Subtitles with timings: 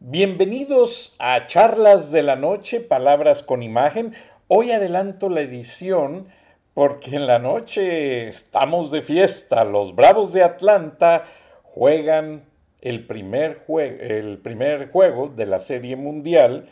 [0.00, 4.14] Bienvenidos a Charlas de la Noche, Palabras con Imagen.
[4.46, 6.28] Hoy adelanto la edición
[6.72, 9.64] porque en la noche estamos de fiesta.
[9.64, 11.24] Los Bravos de Atlanta
[11.64, 12.44] juegan
[12.80, 16.68] el primer, el primer juego de la Serie Mundial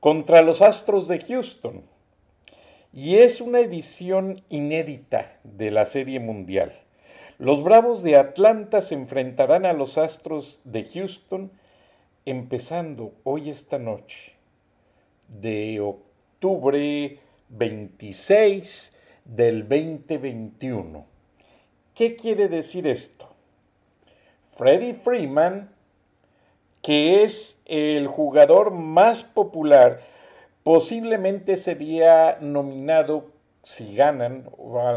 [0.00, 1.84] contra los Astros de Houston.
[2.92, 6.72] Y es una edición inédita de la Serie Mundial.
[7.38, 11.52] Los Bravos de Atlanta se enfrentarán a los Astros de Houston
[12.24, 14.32] empezando hoy esta noche
[15.28, 21.04] de octubre 26 del 2021.
[21.94, 23.28] ¿Qué quiere decir esto?
[24.54, 25.70] Freddie Freeman,
[26.80, 30.00] que es el jugador más popular,
[30.62, 33.32] posiblemente sería nominado,
[33.64, 34.48] si ganan,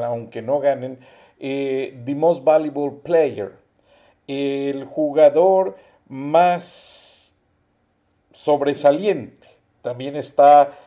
[0.04, 1.00] aunque no ganen,
[1.40, 3.54] eh, The Most Valuable Player,
[4.28, 5.76] el jugador
[6.08, 7.15] más
[8.36, 9.48] sobresaliente.
[9.82, 10.78] También está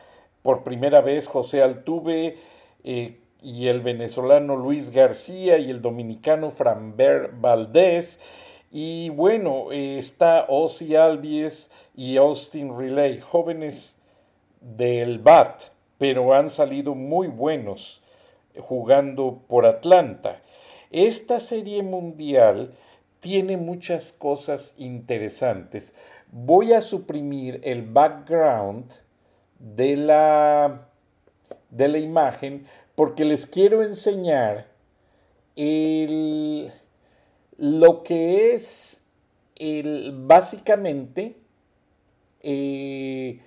[0.43, 2.37] por primera vez José Altuve
[2.83, 8.19] eh, y el venezolano Luis García y el dominicano Framber Valdés.
[8.71, 13.97] Y bueno, eh, está Ozzy Albies y Austin Relay, jóvenes
[14.61, 15.63] del BAT,
[15.97, 18.03] pero han salido muy buenos
[18.59, 20.41] jugando por Atlanta.
[20.91, 22.75] Esta serie mundial
[23.21, 25.95] tiene muchas cosas interesantes.
[26.31, 28.91] Voy a suprimir el background
[29.59, 30.87] de la,
[31.69, 34.67] de la imagen porque les quiero enseñar
[35.55, 36.71] el,
[37.57, 39.03] lo que es
[39.55, 41.35] el, básicamente
[42.41, 43.41] eh,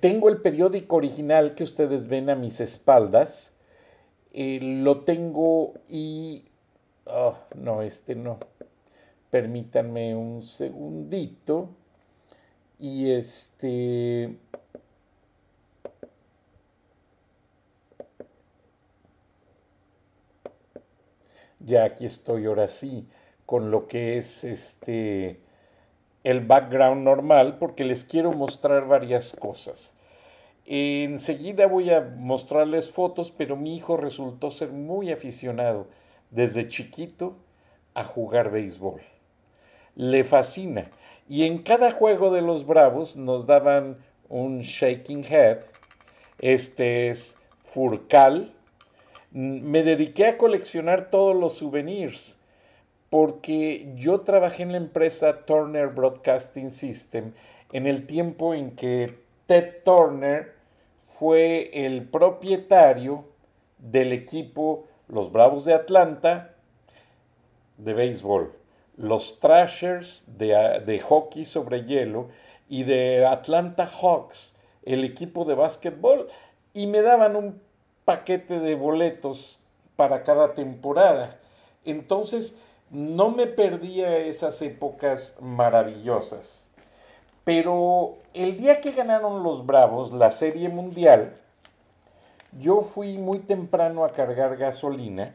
[0.00, 3.56] tengo el periódico original que ustedes ven a mis espaldas
[4.38, 6.44] eh, lo tengo y...
[7.06, 8.38] Oh, no, este no.
[9.30, 11.70] Permítanme un segundito.
[12.78, 14.36] Y este...
[21.60, 23.08] Ya aquí estoy ahora sí
[23.44, 25.40] con lo que es este
[26.24, 29.96] el background normal porque les quiero mostrar varias cosas.
[30.66, 35.86] Enseguida voy a mostrarles fotos, pero mi hijo resultó ser muy aficionado
[36.30, 37.36] desde chiquito
[37.94, 39.00] a jugar béisbol.
[39.96, 40.90] Le fascina.
[41.28, 43.98] Y en cada juego de los Bravos nos daban
[44.28, 45.58] un shaking head.
[46.38, 48.52] Este es Furcal.
[49.32, 52.38] Me dediqué a coleccionar todos los souvenirs
[53.10, 57.32] porque yo trabajé en la empresa Turner Broadcasting System
[57.72, 60.54] en el tiempo en que Ted Turner
[61.18, 63.24] fue el propietario
[63.78, 66.54] del equipo Los Bravos de Atlanta
[67.78, 68.52] de béisbol,
[68.96, 72.28] los Thrashers de, hockey sobre hielo
[72.68, 76.28] y de Atlanta Hawks, el equipo de básquetbol,
[76.72, 77.60] y me daban un
[78.04, 79.60] paquete de boletos
[79.96, 81.38] para cada temporada.
[81.84, 82.58] Entonces,
[82.90, 86.72] no me perdía esas épocas maravillosas.
[87.44, 91.36] Pero el día que ganaron los Bravos la Serie Mundial,
[92.58, 95.34] yo fui muy temprano a cargar gasolina,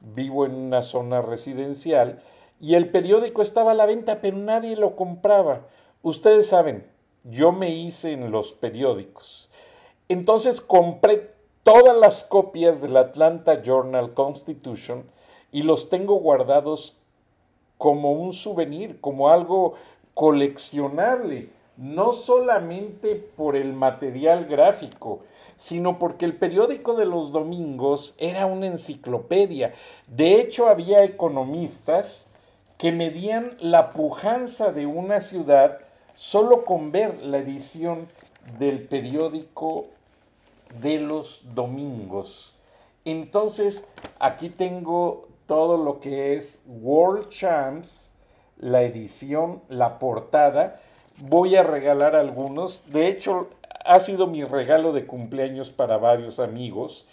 [0.00, 2.20] vivo en una zona residencial,
[2.60, 5.66] y el periódico estaba a la venta, pero nadie lo compraba.
[6.02, 6.86] Ustedes saben,
[7.24, 9.50] yo me hice en los periódicos.
[10.08, 15.04] Entonces compré todas las copias del Atlanta Journal Constitution
[15.50, 16.96] y los tengo guardados
[17.76, 19.74] como un souvenir, como algo
[20.14, 25.20] coleccionable, no solamente por el material gráfico,
[25.56, 29.74] sino porque el periódico de los domingos era una enciclopedia.
[30.06, 32.28] De hecho, había economistas
[32.78, 35.78] que medían la pujanza de una ciudad
[36.14, 38.08] solo con ver la edición
[38.58, 39.86] del periódico
[40.80, 42.54] de los domingos.
[43.04, 43.86] Entonces,
[44.18, 48.12] aquí tengo todo lo que es World Champs,
[48.58, 50.80] la edición, la portada.
[51.18, 52.90] Voy a regalar algunos.
[52.92, 53.48] De hecho,
[53.84, 57.06] ha sido mi regalo de cumpleaños para varios amigos.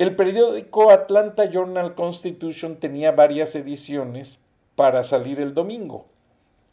[0.00, 4.38] El periódico Atlanta Journal Constitution tenía varias ediciones
[4.74, 6.06] para salir el domingo.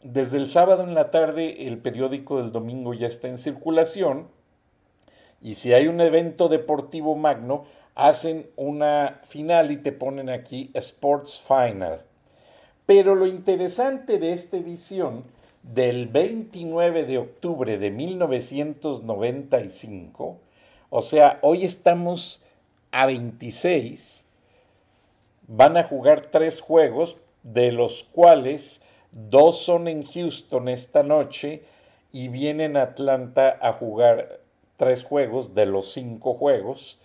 [0.02, 4.28] Desde el sábado en la tarde el periódico del domingo ya está en circulación
[5.42, 11.38] y si hay un evento deportivo magno, hacen una final y te ponen aquí Sports
[11.46, 12.00] Final.
[12.86, 15.24] Pero lo interesante de esta edición
[15.62, 20.38] del 29 de octubre de 1995,
[20.88, 22.42] o sea, hoy estamos
[22.90, 24.26] a 26,
[25.46, 28.82] van a jugar tres juegos, de los cuales
[29.12, 31.62] dos son en Houston esta noche
[32.12, 34.40] y vienen a Atlanta a jugar
[34.76, 36.98] tres juegos de los cinco juegos.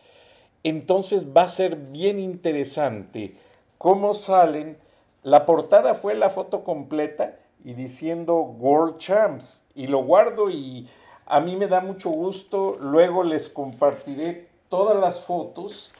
[0.64, 3.36] Entonces va a ser bien interesante
[3.78, 4.78] cómo salen.
[5.24, 9.64] La portada fue la foto completa y diciendo World Champs.
[9.76, 10.88] Y lo guardo y
[11.26, 12.78] a mí me da mucho gusto.
[12.80, 15.94] Luego les compartiré todas las fotos.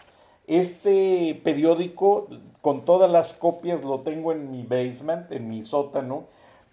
[0.48, 2.28] Este periódico
[2.60, 6.24] con todas las copias lo tengo en mi basement, en mi sótano,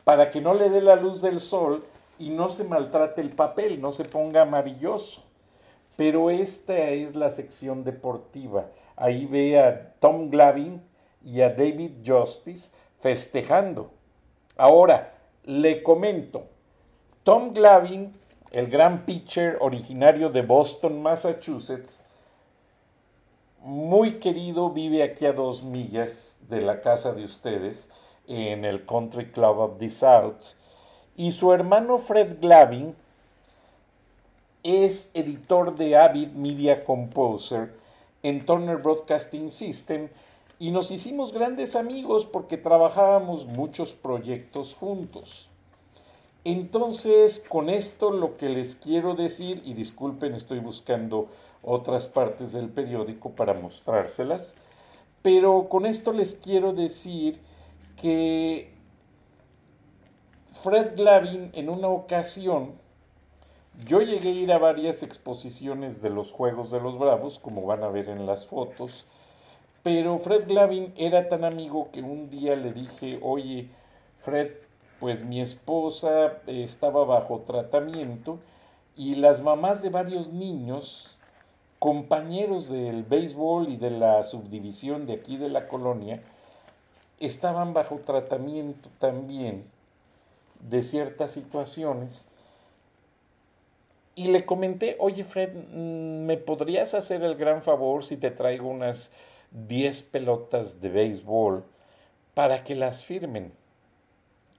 [0.02, 1.85] para que no le dé la luz del sol
[2.19, 5.25] y no se maltrate el papel, no se ponga amarilloso.
[5.97, 8.69] Pero esta es la sección deportiva.
[8.97, 10.81] Ahí ve a Tom Glavin
[11.23, 13.91] y a David Justice festejando.
[14.56, 15.12] Ahora,
[15.44, 16.44] le comento,
[17.25, 18.19] Tom Glavin,
[18.50, 22.05] el gran pitcher originario de Boston, Massachusetts,
[23.62, 27.91] muy querido, vive aquí a dos millas de la casa de ustedes,
[28.26, 30.55] en el Country Club of the South.
[31.17, 32.94] Y su hermano Fred Glavin
[34.62, 37.75] es editor de Avid Media Composer
[38.23, 40.08] en Turner Broadcasting System
[40.58, 45.50] y nos hicimos grandes amigos porque trabajábamos muchos proyectos juntos.
[46.44, 51.28] Entonces, con esto lo que les quiero decir, y disculpen, estoy buscando
[51.62, 54.54] otras partes del periódico para mostrárselas,
[55.22, 57.40] pero con esto les quiero decir
[58.00, 58.72] que
[60.62, 62.72] Fred Glavin en una ocasión,
[63.87, 67.82] yo llegué a ir a varias exposiciones de los Juegos de los Bravos, como van
[67.82, 69.04] a ver en las fotos,
[69.82, 73.69] pero Fred Glavin era tan amigo que un día le dije, oye,
[74.16, 74.50] Fred,
[75.00, 78.38] pues mi esposa estaba bajo tratamiento
[78.97, 81.17] y las mamás de varios niños,
[81.79, 86.20] compañeros del béisbol y de la subdivisión de aquí de la colonia,
[87.19, 89.64] estaban bajo tratamiento también
[90.69, 92.29] de ciertas situaciones.
[94.14, 98.69] Y le comenté, oye Fred, mm, ¿me podrías hacer el gran favor si te traigo
[98.69, 99.12] unas
[99.52, 101.64] 10 pelotas de béisbol
[102.35, 103.59] para que las firmen?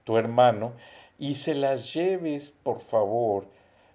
[0.04, 0.72] Tu hermano
[1.18, 3.46] y se las lleves, por favor,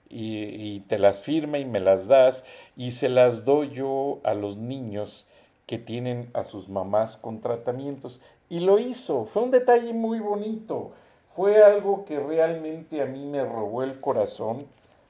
[0.09, 2.45] y, te las firma y me las das
[2.77, 5.27] y se las doy yo a los niños
[5.65, 8.21] que tienen a sus mamás con tratamientos.
[8.49, 10.93] Y lo hizo, fue un detalle muy bonito,
[11.35, 14.65] fue algo que realmente a mí me robó el corazón,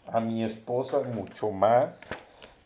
[0.08, 2.02] a mi esposa mucho más,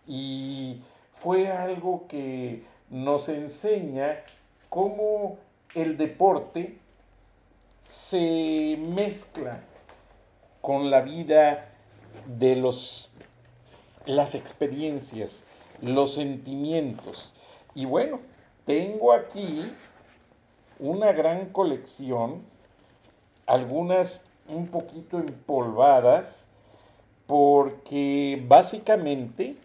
[0.08, 0.80] y
[1.12, 4.16] fue algo que nos enseña
[4.70, 5.38] cómo
[5.76, 6.78] el deporte
[7.92, 9.60] se mezcla
[10.62, 11.74] con la vida
[12.26, 13.10] de los
[14.06, 15.44] las experiencias,
[15.82, 17.34] los sentimientos.
[17.76, 18.22] Y bueno,
[18.66, 19.70] tengo aquí
[20.80, 22.44] una gran colección,
[23.46, 26.48] algunas un poquito empolvadas,
[27.28, 29.58] porque básicamente,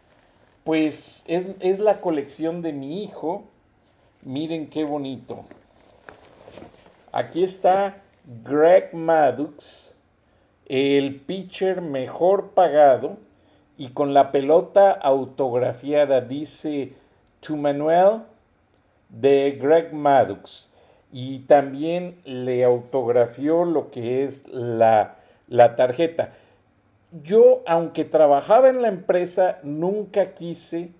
[0.65, 3.45] pues es, es la colección de mi hijo.
[4.23, 5.45] Miren qué bonito.
[7.13, 9.95] Aquí está Greg Maddux,
[10.67, 13.19] el pitcher mejor pagado,
[13.79, 16.95] y con la pelota autografiada dice
[17.41, 18.23] To Manuel
[19.11, 20.71] de Greg Maddux.
[21.13, 25.17] Y también le autografió lo que es la,
[25.47, 26.33] la tarjeta.
[27.23, 30.91] Yo, aunque trabajaba en la empresa, nunca quise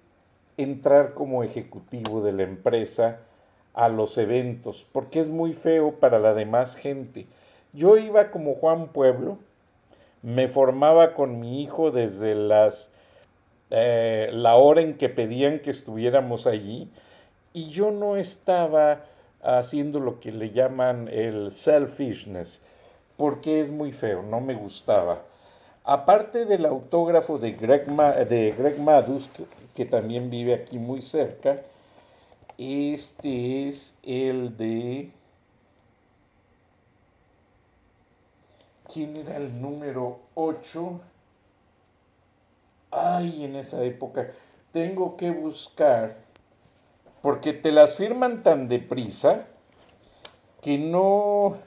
[0.57, 3.19] entrar como ejecutivo de la empresa
[3.77, 7.27] a los eventos, porque es muy feo para la demás gente.
[7.73, 9.39] Yo iba como Juan Pueblo,
[10.23, 12.91] me formaba con mi hijo desde las
[13.71, 16.89] eh, la hora en que pedían que estuviéramos allí
[17.53, 19.05] y yo no estaba
[19.43, 22.63] haciendo lo que le llaman el selfishness,
[23.17, 25.23] porque es muy feo, no me gustaba.
[25.85, 29.29] Aparte del autógrafo de Greg, de Greg Madus,
[29.75, 31.57] que también vive aquí muy cerca,
[32.59, 35.11] este es el de...
[38.93, 41.01] ¿Quién era el número 8?
[42.91, 44.31] Ay, en esa época.
[44.73, 46.17] Tengo que buscar,
[47.21, 49.47] porque te las firman tan deprisa
[50.63, 51.59] que no...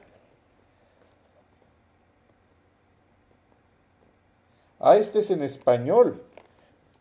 [4.79, 6.23] Ah, este es en español.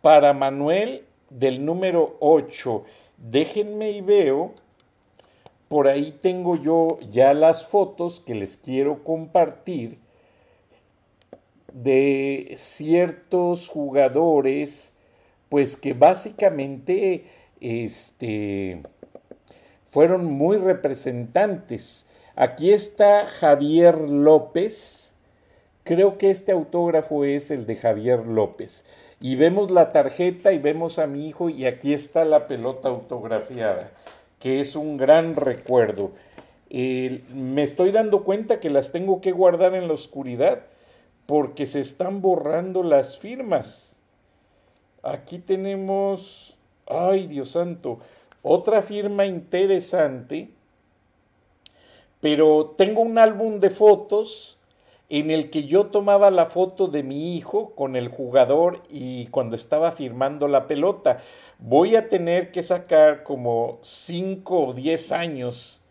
[0.03, 2.85] Para Manuel del número 8.
[3.19, 4.55] Déjenme y veo.
[5.69, 9.99] Por ahí tengo yo ya las fotos que les quiero compartir
[11.73, 14.95] de ciertos jugadores,
[15.51, 17.25] pues que básicamente
[17.61, 18.83] este,
[19.91, 22.07] fueron muy representantes.
[22.35, 25.17] Aquí está Javier López.
[25.85, 28.85] Creo que este autógrafo es el de Javier López.
[29.21, 33.91] Y vemos la tarjeta y vemos a mi hijo y aquí está la pelota autografiada,
[34.39, 36.13] que es un gran recuerdo.
[36.71, 40.61] me estoy dando cuenta que las tengo que guardar en la oscuridad
[41.27, 43.99] porque se están borrando las firmas.
[45.03, 46.57] Aquí tenemos,
[46.87, 47.99] ay Dios santo,
[48.43, 50.51] otra firma interesante,
[52.21, 54.58] pero tengo un álbum de fotos
[55.09, 59.57] en el que yo tomaba la foto de mi hijo con el jugador y cuando
[59.57, 61.21] estaba firmando la pelota.
[61.59, 65.83] Voy a tener que sacar como 5 o 10 años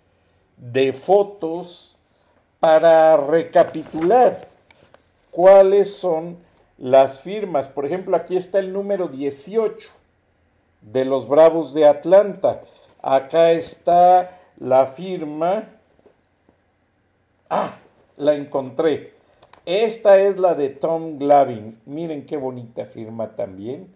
[0.58, 1.98] de fotos
[2.60, 4.48] para recapitular
[5.32, 6.38] cuáles son
[6.78, 7.68] las firmas.
[7.68, 9.90] Por ejemplo, aquí está el número 18
[10.82, 12.62] de los Bravos de Atlanta.
[13.02, 15.66] Acá está la firma.
[17.50, 17.78] Ah,
[18.18, 19.14] la encontré.
[19.66, 21.80] Esta es la de Tom Glavin.
[21.86, 23.88] Miren qué bonita firma también.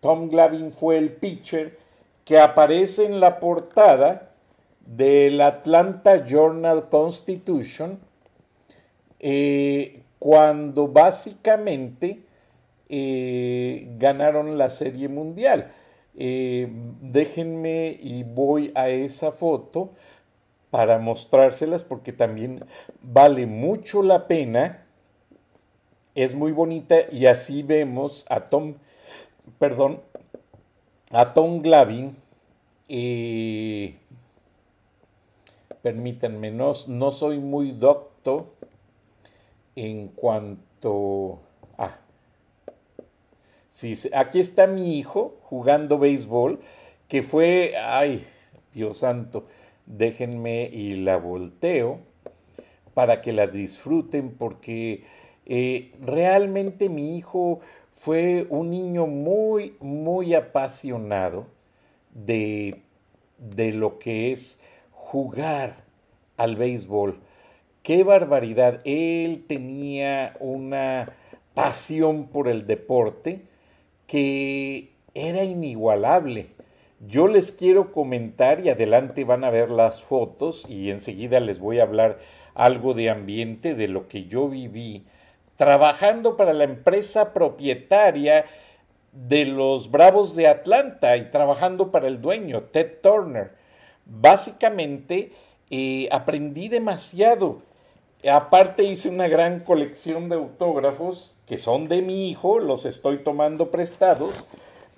[0.00, 1.78] Tom Glavin fue el pitcher
[2.24, 4.32] que aparece en la portada
[4.80, 8.00] del Atlanta Journal Constitution
[9.20, 12.22] eh, cuando básicamente
[12.88, 15.70] eh, ganaron la Serie Mundial.
[16.14, 16.68] Eh,
[17.00, 19.92] déjenme y voy a esa foto
[20.72, 22.64] para mostrárselas porque también
[23.02, 24.86] vale mucho la pena.
[26.14, 28.76] Es muy bonita y así vemos a Tom,
[29.58, 30.00] perdón,
[31.10, 32.16] a Tom Glavin.
[32.88, 33.96] Eh,
[35.82, 38.54] permítanme, no, no soy muy docto
[39.76, 41.40] en cuanto
[41.76, 41.98] a...
[43.68, 46.60] Sí, aquí está mi hijo jugando béisbol,
[47.08, 48.26] que fue, ay,
[48.72, 49.44] Dios santo,
[49.86, 52.00] déjenme y la volteo
[52.94, 55.04] para que la disfruten porque
[55.46, 57.60] eh, realmente mi hijo
[57.92, 61.46] fue un niño muy, muy apasionado
[62.14, 62.82] de,
[63.38, 64.60] de lo que es
[64.92, 65.84] jugar
[66.36, 67.20] al béisbol
[67.82, 68.80] qué barbaridad.
[68.84, 71.12] Él tenía una
[71.54, 73.42] pasión por el deporte
[74.06, 76.48] que era inigualable.
[77.06, 81.80] Yo les quiero comentar y adelante van a ver las fotos y enseguida les voy
[81.80, 82.18] a hablar
[82.54, 85.04] algo de ambiente, de lo que yo viví
[85.56, 88.44] trabajando para la empresa propietaria
[89.12, 93.52] de los Bravos de Atlanta y trabajando para el dueño, Ted Turner.
[94.06, 95.32] Básicamente
[95.70, 97.62] eh, aprendí demasiado
[98.30, 103.72] Aparte hice una gran colección de autógrafos que son de mi hijo, los estoy tomando
[103.72, 104.44] prestados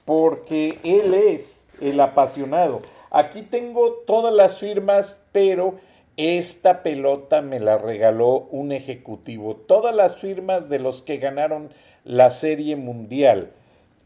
[0.04, 2.82] porque él es el apasionado.
[3.10, 5.76] Aquí tengo todas las firmas, pero
[6.16, 9.56] esta pelota me la regaló un ejecutivo.
[9.56, 11.70] Todas las firmas de los que ganaron
[12.04, 13.50] la Serie Mundial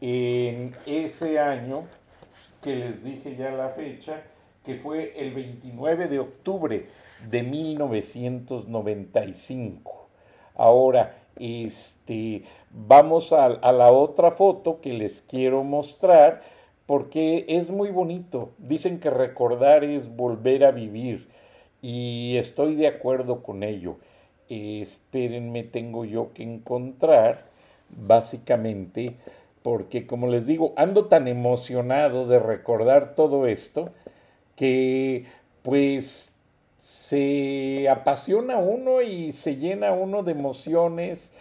[0.01, 1.85] en ese año,
[2.61, 4.21] que les dije ya la fecha,
[4.65, 6.85] que fue el 29 de octubre
[7.29, 10.09] de 1995.
[10.55, 16.41] Ahora, este, vamos a, a, la otra foto que les quiero mostrar
[16.89, 18.49] porque es muy bonito.
[18.57, 21.27] Dicen que recordar es volver a vivir
[21.83, 23.97] y estoy de acuerdo con ello.
[24.49, 27.45] espérenme, tengo yo que encontrar
[27.89, 29.17] básicamente
[29.61, 33.91] porque como les digo, ando tan emocionado de recordar todo esto
[34.55, 35.25] que
[35.61, 36.37] pues
[36.77, 41.33] se apasiona uno y se llena uno de emociones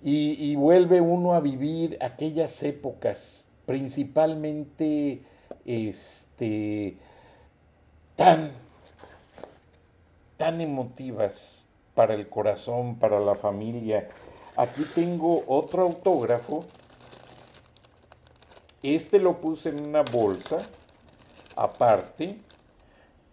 [0.00, 5.20] y, vuelve uno a vivir aquellas épocas, principalmente
[5.64, 6.96] este,
[8.16, 8.50] tan,
[10.36, 14.08] tan emotivas, para el corazón, para la familia.
[14.54, 16.64] Aquí tengo otro autógrafo.
[18.82, 20.58] Este lo puse en una bolsa
[21.56, 22.36] aparte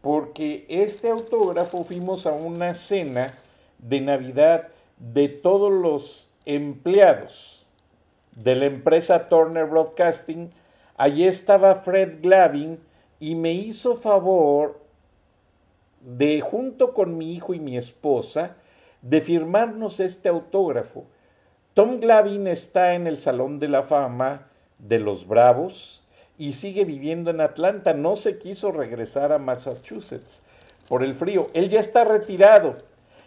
[0.02, 3.38] porque este autógrafo fuimos a una cena
[3.78, 7.63] de Navidad de todos los empleados
[8.36, 10.52] de la empresa Turner Broadcasting.
[10.98, 12.80] Allí estaba Fred Glavin
[13.20, 14.80] y me hizo favor
[16.02, 18.56] de, junto con mi hijo y mi esposa,
[19.02, 21.06] de firmarnos este autógrafo.
[21.74, 24.48] Tom Glavin está en el Salón de la Fama
[24.78, 26.04] de los Bravos
[26.38, 27.94] y sigue viviendo en Atlanta.
[27.94, 30.44] No se quiso regresar a Massachusetts
[30.88, 31.48] por el frío.
[31.54, 32.78] Él ya está retirado.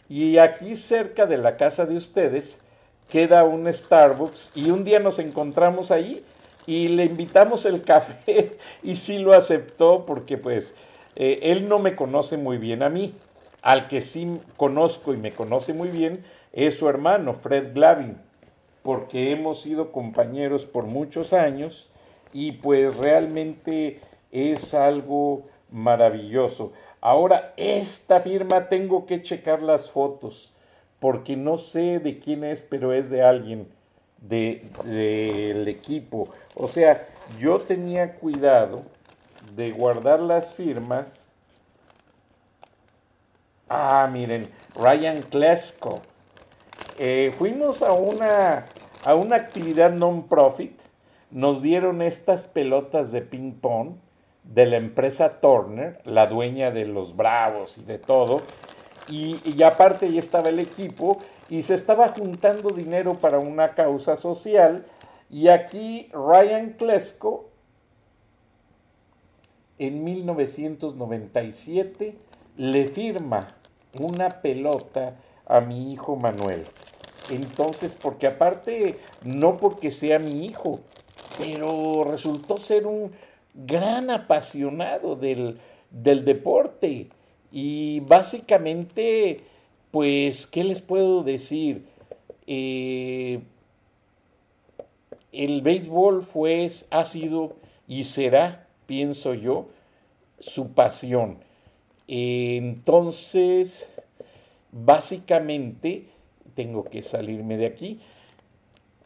[0.08, 2.65] Y aquí cerca de la casa de ustedes
[3.08, 6.24] queda un Starbucks y un día nos encontramos ahí
[6.66, 10.74] y le invitamos el café y sí lo aceptó porque pues
[11.14, 13.14] eh, él no me conoce muy bien a mí.
[13.62, 18.16] Al que sí conozco y me conoce muy bien es su hermano, Fred Glavin,
[18.82, 21.90] porque hemos sido compañeros por muchos años
[22.32, 24.00] y pues realmente
[24.32, 26.72] es algo maravilloso.
[27.00, 30.52] Ahora, esta firma tengo que checar las fotos
[31.00, 33.68] porque no sé de quién es, pero es de alguien
[34.18, 36.28] del equipo.
[36.54, 37.06] O sea,
[37.38, 38.82] yo tenía cuidado
[39.54, 41.34] de guardar las firmas.
[43.68, 46.00] Ah, miren, Ryan Klesko.
[46.98, 48.66] Eh, fuimos a una,
[49.04, 50.80] a una actividad non-profit.
[51.30, 53.96] Nos dieron estas pelotas de ping-pong
[54.44, 58.42] de la empresa Turner, la dueña de los Bravos y de todo.
[59.08, 64.84] Y, aparte ya estaba el equipo y se estaba juntando dinero para una causa social.
[65.30, 67.48] Y aquí Ryan Klesko
[69.78, 72.16] en 1997
[72.56, 73.48] le firma
[73.98, 76.64] una pelota a mi hijo Manuel.
[77.30, 80.80] Entonces, porque aparte, no porque sea mi hijo,
[81.38, 83.12] pero resultó ser un
[83.54, 85.58] gran apasionado del,
[85.90, 87.08] deporte.
[87.58, 89.38] Y básicamente,
[89.90, 91.86] pues, ¿qué les puedo decir?
[92.46, 93.40] Eh,
[95.32, 97.56] el béisbol fue, ha sido
[97.88, 99.68] y será, pienso yo,
[100.38, 101.38] su pasión.
[102.08, 103.88] Entonces,
[104.70, 106.04] básicamente,
[106.54, 108.00] tengo que salirme de aquí.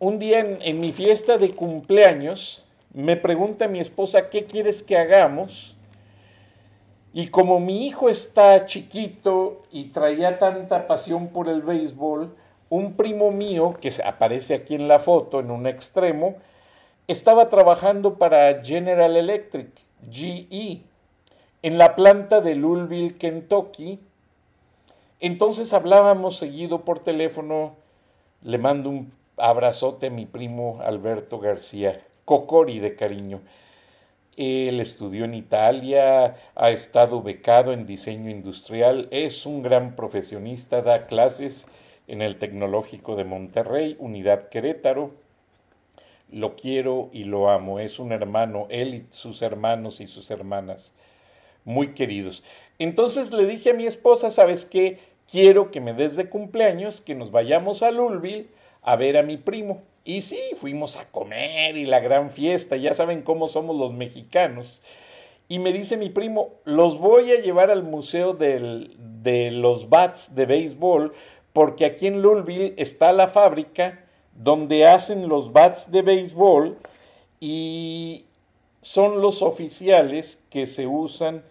[0.00, 4.96] Un día en, en mi fiesta de cumpleaños, me pregunta mi esposa, ¿qué quieres que
[4.96, 5.76] hagamos?
[7.12, 12.34] Y como mi hijo está chiquito y traía tanta pasión por el béisbol,
[12.68, 16.36] un primo mío, que aparece aquí en la foto en un extremo,
[17.08, 19.68] estaba trabajando para General Electric,
[20.08, 20.82] GE,
[21.62, 23.98] en la planta de Louisville, Kentucky.
[25.18, 27.74] Entonces hablábamos seguido por teléfono,
[28.42, 33.40] le mando un abrazote a mi primo Alberto García, Cocori de cariño.
[34.42, 41.06] Él estudió en Italia, ha estado becado en diseño industrial, es un gran profesionista, da
[41.06, 41.66] clases
[42.08, 45.10] en el Tecnológico de Monterrey, Unidad Querétaro.
[46.32, 47.80] Lo quiero y lo amo.
[47.80, 50.94] Es un hermano, él y sus hermanos y sus hermanas,
[51.66, 52.42] muy queridos.
[52.78, 55.00] Entonces le dije a mi esposa, ¿sabes qué?
[55.30, 58.48] Quiero que me des de cumpleaños, que nos vayamos a Louisville
[58.80, 59.82] a ver a mi primo.
[60.04, 64.82] Y sí, fuimos a comer y la gran fiesta, ya saben cómo somos los mexicanos.
[65.48, 70.46] Y me dice mi primo, los voy a llevar al museo de los bats de
[70.46, 71.12] béisbol
[71.52, 76.78] porque aquí en Louisville está la fábrica donde hacen los bats de béisbol
[77.40, 78.24] y
[78.82, 81.42] son los oficiales que se usan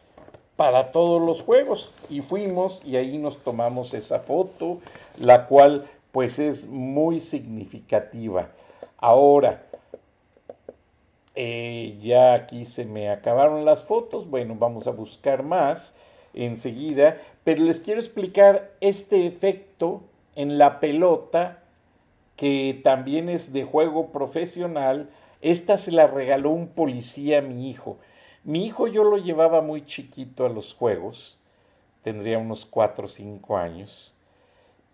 [0.55, 1.93] para todos los juegos.
[2.09, 4.79] Y fuimos y ahí nos tomamos esa foto,
[5.17, 8.49] la cual pues es muy significativa.
[8.97, 9.63] Ahora,
[11.35, 15.95] eh, ya aquí se me acabaron las fotos, bueno, vamos a buscar más
[16.33, 20.01] enseguida, pero les quiero explicar este efecto
[20.35, 21.63] en la pelota
[22.35, 25.09] que también es de juego profesional.
[25.41, 27.97] Esta se la regaló un policía a mi hijo.
[28.43, 31.39] Mi hijo yo lo llevaba muy chiquito a los juegos,
[32.01, 34.15] tendría unos 4 o 5 años,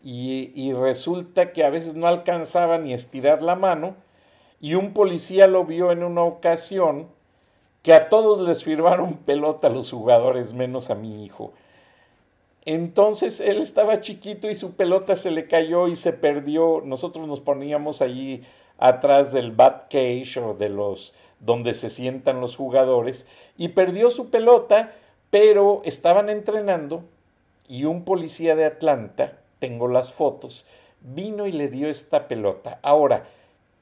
[0.08, 3.96] y, resulta que a veces no alcanzaba ni estirar la mano,
[4.62, 7.08] y un policía lo vio en una ocasión
[7.82, 11.54] que a todos les firmaron pelota los jugadores, menos a mi hijo.
[12.66, 16.82] Entonces él estaba chiquito y su pelota se le cayó y se perdió.
[16.86, 18.44] Nosotros nos poníamos allí
[18.78, 24.30] atrás del bat cage o de los donde se sientan los jugadores y perdió su
[24.30, 24.94] pelota,
[25.30, 27.04] pero estaban entrenando
[27.68, 30.66] y un policía de Atlanta tengo las fotos,
[31.02, 32.80] vino y le dio esta pelota.
[32.82, 33.28] Ahora,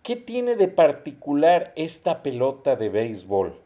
[0.02, 3.60] ¿qué tiene de particular esta pelota de béisbol?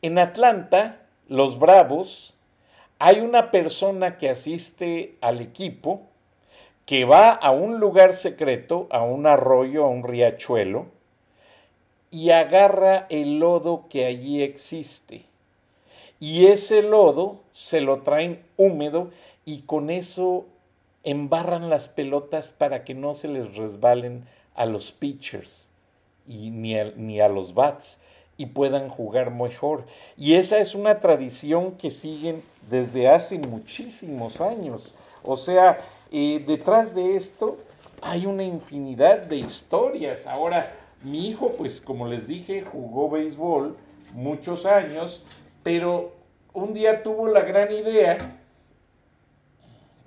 [0.00, 2.34] En Atlanta, los Bravos,
[2.98, 6.02] hay una persona que asiste al equipo,
[6.86, 10.86] que va a un lugar secreto, a un arroyo, a un riachuelo,
[12.10, 15.24] y agarra el lodo que allí existe.
[16.20, 19.10] Y ese lodo se lo traen húmedo
[19.44, 20.46] y con eso
[21.04, 25.70] embarran las pelotas para que no se les resbalen a los pitchers
[26.26, 27.98] y ni a, ni a los bats
[28.36, 29.84] y puedan jugar mejor.
[30.16, 34.94] Y esa es una tradición que siguen desde hace muchísimos años.
[35.22, 37.58] O sea, eh, detrás de esto
[38.00, 40.26] hay una infinidad de historias.
[40.26, 43.76] Ahora, mi hijo, pues como les dije, jugó béisbol
[44.14, 45.22] muchos años,
[45.62, 46.12] pero
[46.52, 48.41] un día tuvo la gran idea,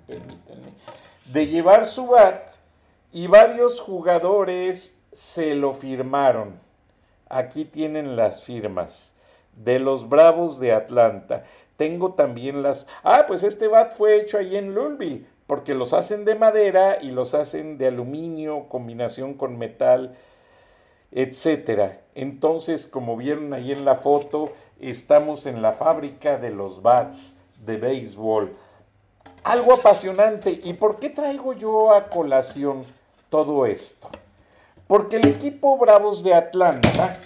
[0.06, 0.72] permítanme,
[1.32, 2.50] de llevar su bat
[3.12, 6.58] y varios jugadores se lo firmaron.
[7.28, 9.14] Aquí tienen las firmas
[9.56, 11.42] de los Bravos de Atlanta.
[11.76, 12.86] Tengo también las...
[13.02, 17.10] Ah, pues este bat fue hecho ahí en Louisville, porque los hacen de madera y
[17.10, 20.16] los hacen de aluminio, combinación con metal,
[21.10, 22.00] etcétera.
[22.14, 27.76] Entonces, como vieron ahí en la foto, estamos en la fábrica de los bats de
[27.76, 28.54] béisbol.
[29.46, 30.58] Algo apasionante.
[30.64, 32.82] ¿Y por qué traigo yo a colación
[33.30, 34.08] todo esto?
[34.88, 37.16] Porque el equipo Bravos de Atlanta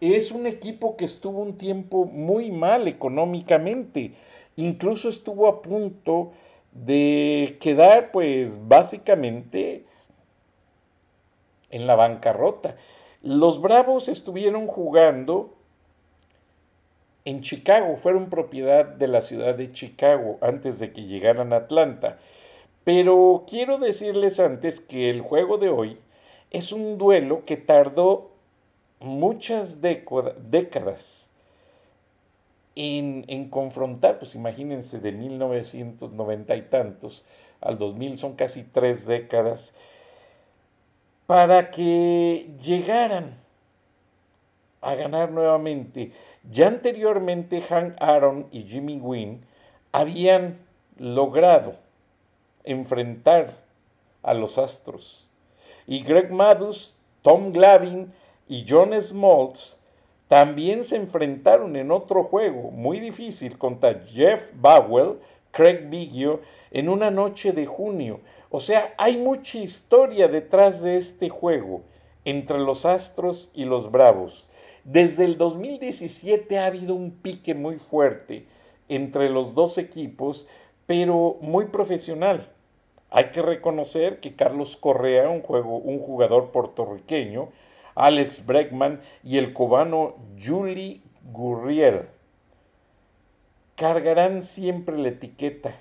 [0.00, 4.14] es un equipo que estuvo un tiempo muy mal económicamente.
[4.56, 6.32] Incluso estuvo a punto
[6.72, 9.84] de quedar pues básicamente
[11.68, 12.76] en la bancarrota.
[13.20, 15.52] Los Bravos estuvieron jugando
[17.24, 22.18] en Chicago, fueron propiedad de la ciudad de Chicago antes de que llegaran a Atlanta.
[22.84, 25.98] Pero quiero decirles antes que el juego de hoy
[26.50, 28.30] es un duelo que tardó
[29.00, 31.30] muchas décadas
[32.74, 37.24] en, en, confrontar, pues imagínense, de 1990 y tantos
[37.60, 39.74] al 2000 son casi tres décadas,
[41.26, 43.36] para que llegaran
[44.80, 46.12] a ganar nuevamente.
[46.44, 49.44] Ya anteriormente Hank Aaron y Jimmy Wynn
[49.92, 50.58] habían
[50.98, 51.74] logrado
[52.64, 53.56] enfrentar
[54.22, 55.26] a los Astros.
[55.86, 58.08] Y Greg Maddux, Tom Glavine
[58.48, 59.76] y John Smoltz
[60.28, 65.18] también se enfrentaron en otro juego muy difícil contra Jeff Bowell,
[65.50, 68.20] Craig Biggio, en una noche de junio.
[68.50, 71.82] O sea, hay mucha historia detrás de este juego
[72.24, 74.48] entre los Astros y los Bravos.
[74.84, 78.46] Desde el 2017 ha habido un pique muy fuerte
[78.88, 80.46] entre los dos equipos,
[80.86, 82.48] pero muy profesional.
[83.10, 87.48] Hay que reconocer que Carlos Correa, un, juego, un jugador puertorriqueño,
[87.94, 91.00] Alex Bregman y el cubano Julie
[91.32, 92.08] Gurriel
[93.74, 95.74] cargarán siempre la etiqueta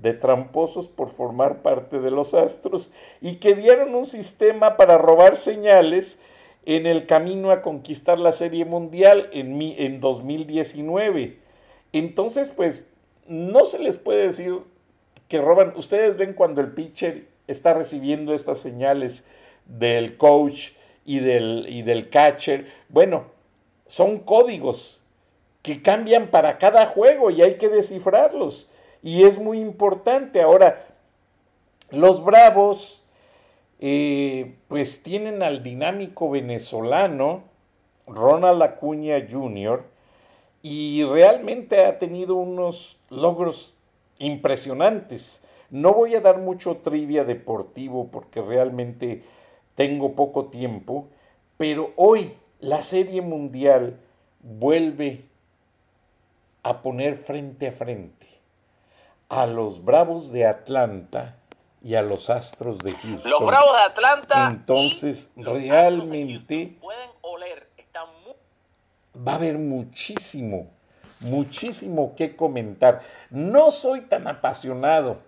[0.00, 5.36] de tramposos por formar parte de los astros y que dieron un sistema para robar
[5.36, 6.20] señales
[6.68, 11.38] en el camino a conquistar la Serie Mundial en, en 2019.
[11.94, 12.86] Entonces, pues,
[13.26, 14.58] no se les puede decir
[15.28, 15.72] que roban.
[15.76, 19.24] Ustedes ven cuando el pitcher está recibiendo estas señales
[19.64, 20.72] del coach
[21.06, 22.66] y del, y del catcher.
[22.90, 23.24] Bueno,
[23.86, 25.02] son códigos
[25.62, 28.70] que cambian para cada juego y hay que descifrarlos.
[29.02, 30.42] Y es muy importante.
[30.42, 30.86] Ahora,
[31.90, 33.04] los Bravos,
[33.80, 37.44] eh, pues tienen al dinámico venezolano
[38.06, 39.84] Ronald Acuña Jr.
[40.62, 43.74] y realmente ha tenido unos logros
[44.18, 45.42] impresionantes.
[45.70, 49.22] No voy a dar mucho trivia deportivo porque realmente
[49.74, 51.08] tengo poco tiempo,
[51.56, 54.00] pero hoy la Serie Mundial
[54.40, 55.24] vuelve
[56.62, 58.26] a poner frente a frente
[59.28, 61.37] a los Bravos de Atlanta
[61.82, 63.30] y a los Astros de Houston.
[63.30, 64.48] Los Bravos de Atlanta.
[64.50, 67.68] Entonces, realmente pueden oler,
[69.26, 70.68] va a haber muchísimo,
[71.20, 73.00] muchísimo que comentar.
[73.30, 75.18] No soy tan apasionado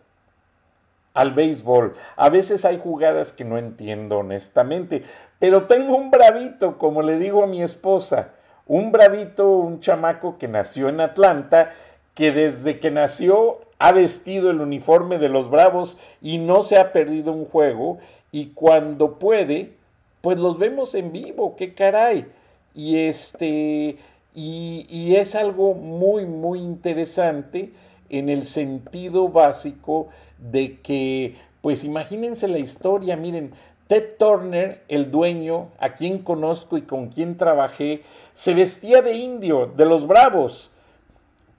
[1.15, 1.95] al béisbol.
[2.17, 5.03] A veces hay jugadas que no entiendo honestamente,
[5.39, 8.33] pero tengo un bravito, como le digo a mi esposa,
[8.67, 11.73] un bravito, un chamaco que nació en Atlanta,
[12.15, 16.93] que desde que nació ha vestido el uniforme de los Bravos y no se ha
[16.93, 17.99] perdido un juego
[18.31, 19.73] y cuando puede,
[20.21, 22.27] pues los vemos en vivo, qué caray.
[22.75, 23.97] Y este
[24.35, 27.73] y, es algo muy muy interesante
[28.11, 33.53] en el sentido básico de que, pues imagínense la historia, miren,
[33.87, 38.03] Ted Turner, el dueño, a quien conozco y con quien trabajé,
[38.35, 40.71] se vestía de indio, de los bravos,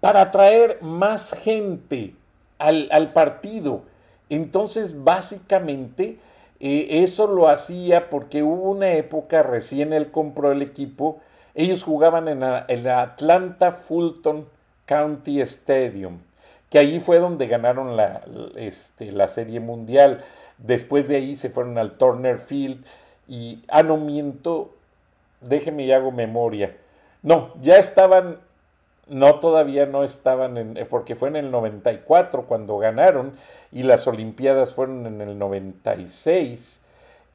[0.02, 2.14] para atraer más gente
[2.60, 3.84] al, al partido.
[4.30, 6.18] Entonces, básicamente,
[6.60, 11.20] eh, eso lo hacía porque hubo una época, recién él compró el equipo,
[11.56, 14.48] ellos jugaban en el Atlanta Fulton
[14.86, 16.20] County Stadium,
[16.70, 18.22] que ahí fue donde ganaron la,
[18.56, 20.24] este, la Serie Mundial.
[20.58, 22.86] Después de ahí se fueron al Turner Field
[23.28, 24.74] y, ah, no miento,
[25.42, 26.78] déjeme y hago memoria.
[27.24, 28.38] No, ya estaban
[29.12, 33.34] no todavía no estaban en, eh, porque fue en el 94 cuando ganaron
[33.74, 36.82] y las Olimpiadas fueron en el 96,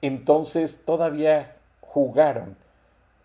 [0.00, 2.56] entonces todavía jugaron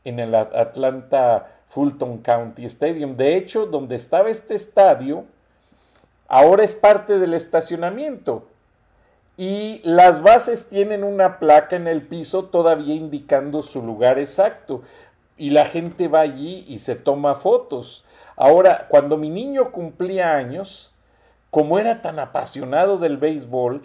[0.03, 3.15] en el Atlanta Fulton County Stadium.
[3.15, 5.23] De hecho, donde estaba este estadio,
[6.27, 8.47] ahora es parte del estacionamiento.
[9.37, 14.81] Y las bases tienen una placa en el piso todavía indicando su lugar exacto.
[15.37, 18.03] Y la gente va allí y se toma fotos.
[18.41, 20.91] Ahora, cuando mi niño cumplía años,
[21.51, 23.84] como era tan apasionado del béisbol,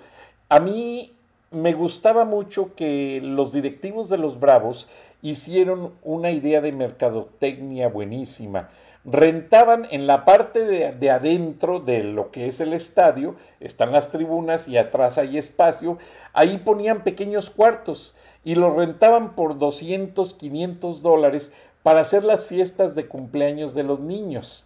[0.48, 1.12] a mí
[1.50, 4.88] me gustaba mucho que los directivos de los Bravos
[5.20, 8.70] hicieron una idea de mercadotecnia buenísima.
[9.04, 14.08] Rentaban en la parte de, de, adentro de lo que es el estadio, están las
[14.08, 15.98] tribunas y atrás hay espacio,
[16.32, 21.52] ahí ponían pequeños cuartos y los rentaban por 200, 500 dólares
[21.86, 24.64] para hacer las fiestas de cumpleaños de los niños.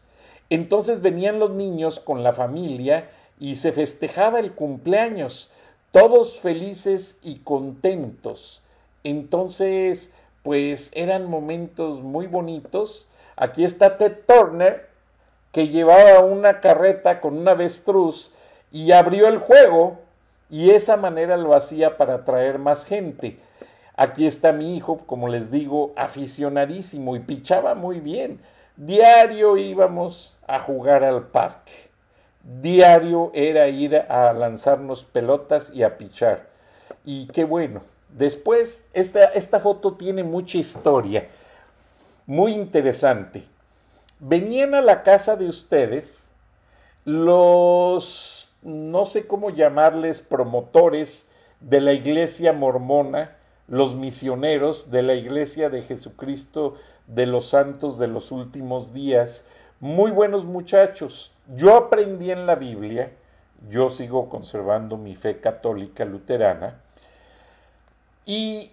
[0.48, 5.50] Entonces venían los niños con la familia y se festejaba el cumpleaños,
[5.92, 8.62] todos felices y contentos.
[9.04, 13.06] Entonces, pues eran momentos muy bonitos.
[13.37, 14.88] Aquí está Ted Turner,
[15.52, 18.33] que llevaba una carreta con una avestruz
[18.72, 19.98] y abrió el juego
[20.48, 23.38] y esa manera lo hacía para atraer más gente.
[24.00, 28.40] Aquí está mi hijo, como les digo, aficionadísimo y pichaba muy bien.
[28.78, 31.74] Diario íbamos a jugar al parque.
[32.42, 36.48] Diario era ir a lanzarnos pelotas y a pichar.
[37.04, 37.82] Y qué bueno.
[38.08, 41.28] Después, esta, esta foto tiene mucha historia.
[42.24, 43.44] Muy interesante.
[44.18, 46.32] Venían a la casa de ustedes
[47.04, 51.26] los, no sé cómo llamarles, promotores
[51.60, 53.36] de la iglesia mormona
[53.70, 56.74] los misioneros de la Iglesia de Jesucristo
[57.06, 59.46] de los Santos de los Últimos Días.
[59.78, 61.33] Muy buenos muchachos.
[61.56, 63.12] Yo aprendí en la Biblia,
[63.70, 66.80] yo sigo conservando mi fe católica luterana,
[68.26, 68.72] y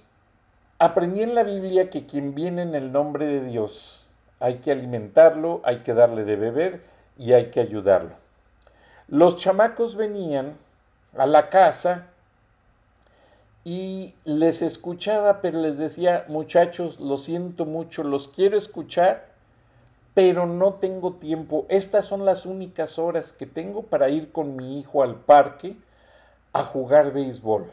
[0.80, 4.04] aprendí en la Biblia que quien viene en el nombre de Dios
[4.40, 6.82] hay que alimentarlo, hay que darle de beber
[7.18, 8.16] y hay que ayudarlo.
[9.08, 10.58] Los chamacos venían
[11.16, 12.08] a la casa
[13.68, 19.26] y les escuchaba, pero les decía, muchachos, lo siento mucho, los quiero escuchar,
[20.14, 21.66] pero no tengo tiempo.
[21.68, 25.76] Estas son las únicas horas que tengo para ir con mi hijo al parque
[26.54, 27.70] a jugar béisbol.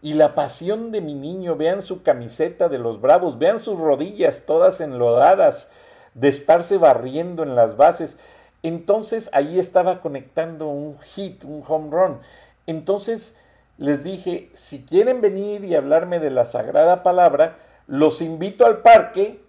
[0.00, 4.44] Y la pasión de mi niño, vean su camiseta de los bravos, vean sus rodillas
[4.46, 5.68] todas enlodadas
[6.14, 8.16] de estarse barriendo en las bases.
[8.62, 12.20] Entonces ahí estaba conectando un hit, un home run.
[12.66, 13.36] Entonces
[13.78, 17.56] les dije, si quieren venir y hablarme de la sagrada palabra,
[17.86, 19.40] los invito al parque,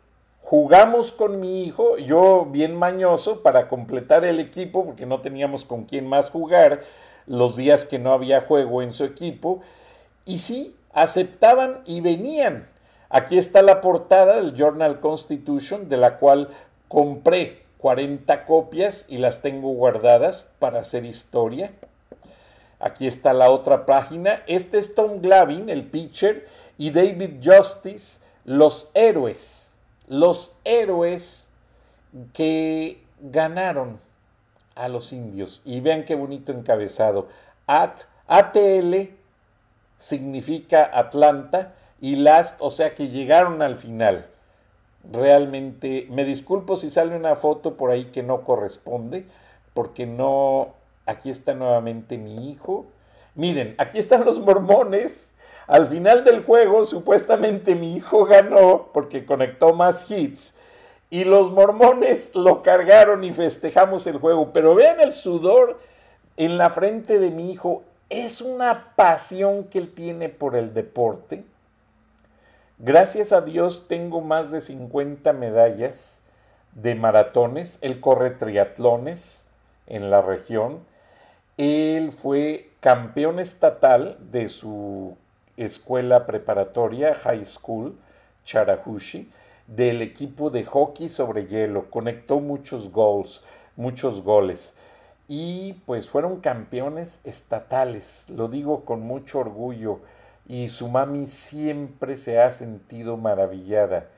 [0.42, 5.84] jugamos con mi hijo, yo bien mañoso para completar el equipo, porque no teníamos con
[5.84, 6.82] quién más jugar
[7.28, 9.62] los días que no había juego en su equipo,
[10.26, 12.68] y sí, aceptaban y venían.
[13.10, 16.50] Aquí está la portada del Journal Constitution, de la cual
[16.88, 21.74] compré 40 copias y las tengo guardadas para hacer historia.
[22.84, 24.44] Aquí está la otra página.
[24.46, 29.76] Este es Tom Glavin, el pitcher, y David Justice, los héroes.
[30.10, 31.48] Los héroes
[32.34, 34.02] que ganaron
[34.76, 35.62] a los indios.
[35.64, 37.30] Y vean qué bonito encabezado.
[37.68, 39.12] At, ATL
[39.96, 44.28] significa Atlanta y last, o sea que llegaron al final.
[45.10, 49.26] Realmente, me disculpo si sale una foto por ahí que no corresponde,
[49.74, 50.74] porque no,
[51.06, 52.86] Aquí está nuevamente mi hijo.
[53.36, 55.34] Miren, aquí están los mormones.
[55.68, 60.56] Al final del juego, supuestamente mi hijo ganó porque conectó más hits.
[61.10, 64.52] Y los mormones lo cargaron y festejamos el juego.
[64.54, 65.78] Pero vean el sudor
[66.38, 67.84] en la frente de mi hijo.
[68.10, 71.44] Es una pasión que él tiene por el deporte.
[72.80, 76.22] Gracias a Dios tengo más de 50 medallas
[76.74, 77.78] de maratones.
[77.82, 79.48] Él corre triatlones
[79.88, 80.80] en la región.
[81.58, 85.16] Él fue campeón estatal de su
[85.56, 87.96] escuela preparatoria, high school,
[88.44, 89.32] Charahushi,
[89.68, 91.92] del equipo de hockey sobre hielo.
[91.92, 93.44] Conectó muchos goals,
[93.76, 94.76] muchos goles.
[95.28, 100.00] Y pues fueron campeones estatales, lo digo con mucho orgullo.
[100.48, 104.10] Y su mami siempre se ha sentido maravillada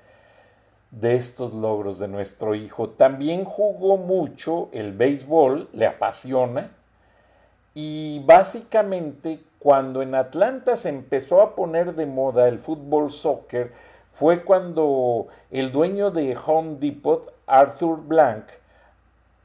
[0.92, 2.90] de estos logros de nuestro hijo.
[2.90, 6.72] También jugó mucho el béisbol, le apasiona.
[7.78, 13.74] Y básicamente cuando en Atlanta se empezó a poner de moda el fútbol soccer,
[14.14, 18.46] fue cuando el dueño de Home Depot, Arthur Blank,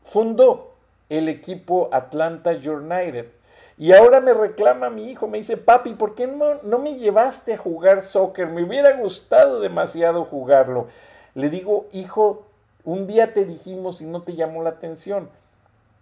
[0.04, 0.74] fundó
[1.08, 3.26] el equipo Atlanta United.
[3.76, 7.54] Y ahora me reclama mi hijo, me dice, papi, ¿por qué no, no me llevaste
[7.54, 8.46] a jugar soccer?
[8.46, 10.86] Me hubiera gustado demasiado jugarlo.
[11.34, 12.44] Le digo, hijo,
[12.84, 15.30] un día te dijimos y no te llamó la atención.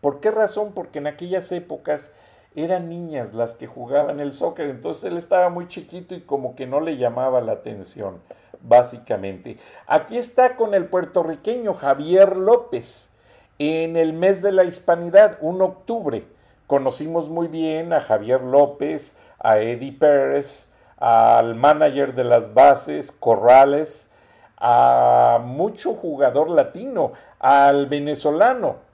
[0.01, 0.73] ¿Por qué razón?
[0.75, 2.13] Porque en aquellas épocas
[2.55, 6.67] eran niñas las que jugaban el soccer, entonces él estaba muy chiquito y como que
[6.67, 8.21] no le llamaba la atención,
[8.63, 9.59] básicamente.
[9.87, 13.11] Aquí está con el puertorriqueño Javier López,
[13.59, 16.25] en el mes de la hispanidad, un octubre.
[16.67, 24.11] Conocimos muy bien a Javier López, a Eddie Pérez, al manager de las bases, Corrales,
[24.57, 28.88] a mucho jugador latino, al venezolano,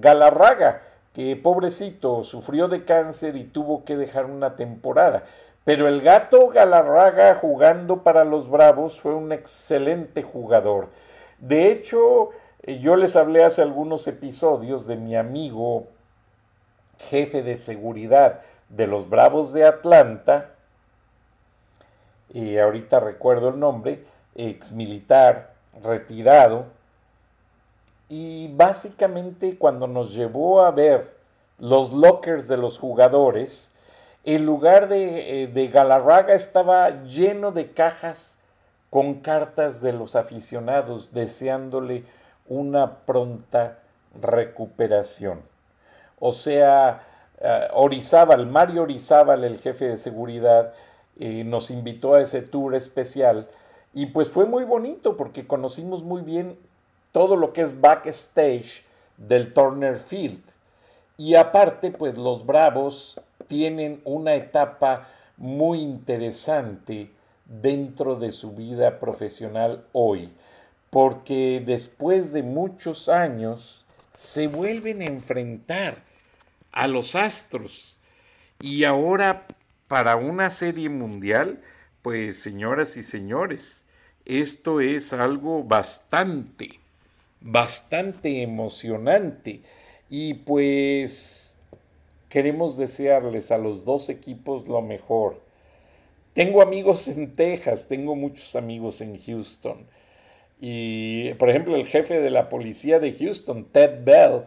[0.00, 5.24] Galarraga, que pobrecito sufrió de cáncer y tuvo que dejar una temporada.
[5.64, 10.88] Pero el gato Galarraga jugando para los Bravos fue un excelente jugador.
[11.38, 12.30] De hecho,
[12.62, 15.86] eh, yo les hablé hace algunos episodios de mi amigo
[16.98, 20.50] jefe de seguridad de los Bravos de Atlanta,
[22.32, 25.52] y ahorita recuerdo el nombre, ex militar,
[25.82, 26.66] retirado,
[28.14, 31.14] y básicamente cuando nos llevó a ver
[31.58, 33.70] los lockers de los jugadores,
[34.22, 38.36] el lugar de, eh, de Galarraga estaba lleno de cajas
[38.90, 42.04] con cartas de los aficionados deseándole
[42.48, 43.78] una pronta
[44.20, 45.40] recuperación.
[46.18, 47.06] O sea,
[47.40, 50.74] uh, Orizábal, Mario Orizábal, el jefe de seguridad,
[51.18, 53.48] eh, nos invitó a ese tour especial
[53.94, 56.58] y pues fue muy bonito porque conocimos muy bien
[57.12, 58.84] todo lo que es backstage
[59.16, 60.42] del Turner Field.
[61.16, 67.10] Y aparte, pues los Bravos tienen una etapa muy interesante
[67.44, 70.32] dentro de su vida profesional hoy,
[70.90, 76.02] porque después de muchos años se vuelven a enfrentar
[76.70, 77.96] a los Astros.
[78.60, 79.46] Y ahora
[79.88, 81.60] para una serie mundial,
[82.00, 83.84] pues señoras y señores,
[84.24, 86.80] esto es algo bastante,
[87.42, 89.62] bastante emocionante.
[90.08, 91.58] Y pues
[92.28, 95.40] queremos desearles a los dos equipos lo mejor.
[96.34, 99.86] Tengo amigos en Texas, tengo muchos amigos en Houston.
[100.60, 104.44] Y por ejemplo, el jefe de la policía de Houston, Ted Bell,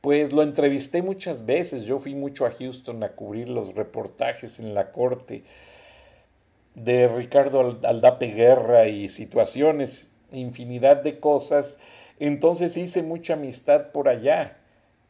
[0.00, 1.84] pues lo entrevisté muchas veces.
[1.84, 5.42] Yo fui mucho a Houston a cubrir los reportajes en la corte
[6.74, 11.78] de Ricardo Aldape Guerra y situaciones, infinidad de cosas.
[12.18, 14.56] Entonces hice mucha amistad por allá.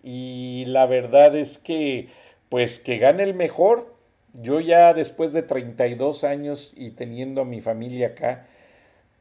[0.03, 2.09] Y la verdad es que,
[2.49, 3.95] pues que gane el mejor.
[4.35, 8.47] Yo ya después de 32 años y teniendo a mi familia acá,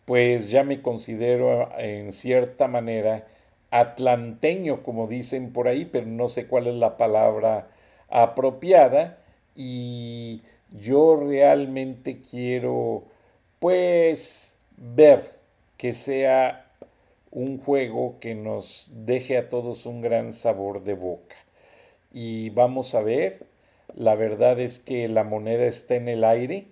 [0.05, 3.27] pues ya me considero en cierta manera
[3.71, 7.67] atlanteño, como dicen por ahí, pero no sé cuál es la palabra
[8.09, 9.17] apropiada.
[9.55, 10.41] Y
[10.71, 13.03] yo realmente quiero,
[13.59, 15.23] pues, ver
[15.77, 16.62] que sea
[17.33, 21.35] un juego que nos deje a todos un gran sabor de boca.
[22.11, 23.47] Y vamos a ver,
[23.95, 26.67] la verdad es que la moneda está en el aire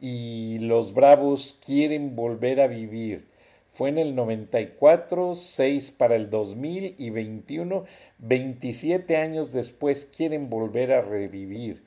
[0.00, 3.26] y los Bravos quieren volver a vivir.
[3.70, 7.84] Fue en el 94, 6 para el 2000 y 21,
[8.18, 11.82] 27 años después quieren volver a revivir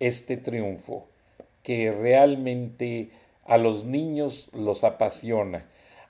[0.00, 1.06] este triunfo
[1.62, 3.10] que realmente
[3.44, 5.66] a los niños los apasiona.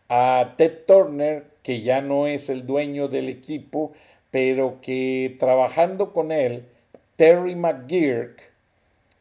[0.09, 3.92] A Ted Turner, que ya no es el dueño del equipo,
[4.30, 6.64] pero que trabajando con él,
[7.16, 8.40] Terry McGurk,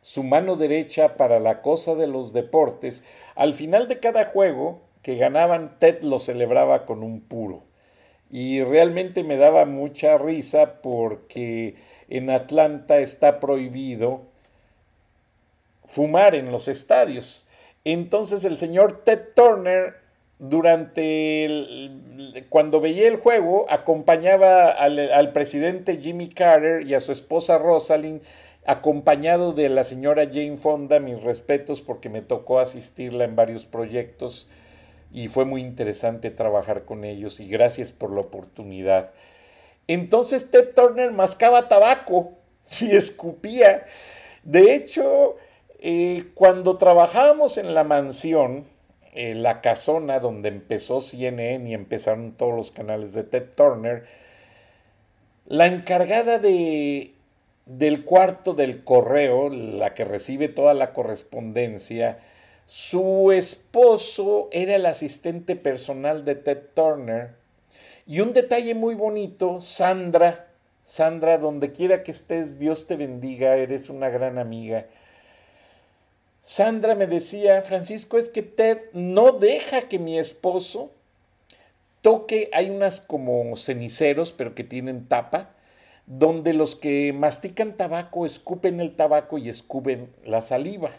[0.01, 3.03] su mano derecha para la cosa de los deportes,
[3.35, 7.63] al final de cada juego que ganaban, Ted lo celebraba con un puro.
[8.29, 11.75] Y realmente me daba mucha risa porque
[12.09, 14.21] en Atlanta está prohibido
[15.85, 17.47] fumar en los estadios.
[17.85, 20.06] Entonces el señor Ted Turner
[20.39, 21.91] durante
[22.49, 28.21] cuando veía el juego, acompañaba al, al, presidente Jimmy Carter y a su esposa Rosalind,
[28.65, 34.47] acompañado de la señora Jane Fonda, mis respetos porque me tocó asistirla en varios proyectos
[35.11, 39.11] y fue muy interesante trabajar con ellos y gracias por la oportunidad.
[39.87, 42.33] Entonces Ted Turner mascaba tabaco
[42.81, 43.85] y escupía.
[44.43, 45.37] De hecho,
[45.79, 48.65] eh, cuando trabajábamos en la mansión,
[49.19, 54.05] eh, la casona donde empezó CNN y empezaron todos los canales de Ted Turner,
[55.47, 57.15] la encargada de,
[57.65, 62.19] del cuarto del correo, la que recibe toda la correspondencia,
[62.67, 67.31] su esposo era el asistente personal de Ted Turner.
[68.05, 70.45] Y un detalle muy bonito, Sandra,
[70.83, 74.85] Sandra, donde quiera que estés, Dios te bendiga, eres una gran amiga.
[76.47, 80.93] Sandra me decía, Francisco, es que Ted no deja que mi esposo
[82.01, 85.49] toque, hay unas como ceniceros, pero que tienen tapa,
[86.05, 90.91] donde los que mastican tabaco escupen el tabaco y escupen la saliva.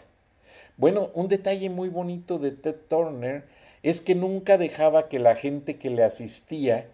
[0.77, 3.45] Bueno, un detalle muy bonito de Ted Turner
[3.81, 6.91] es que nunca dejaba que la gente que le asistía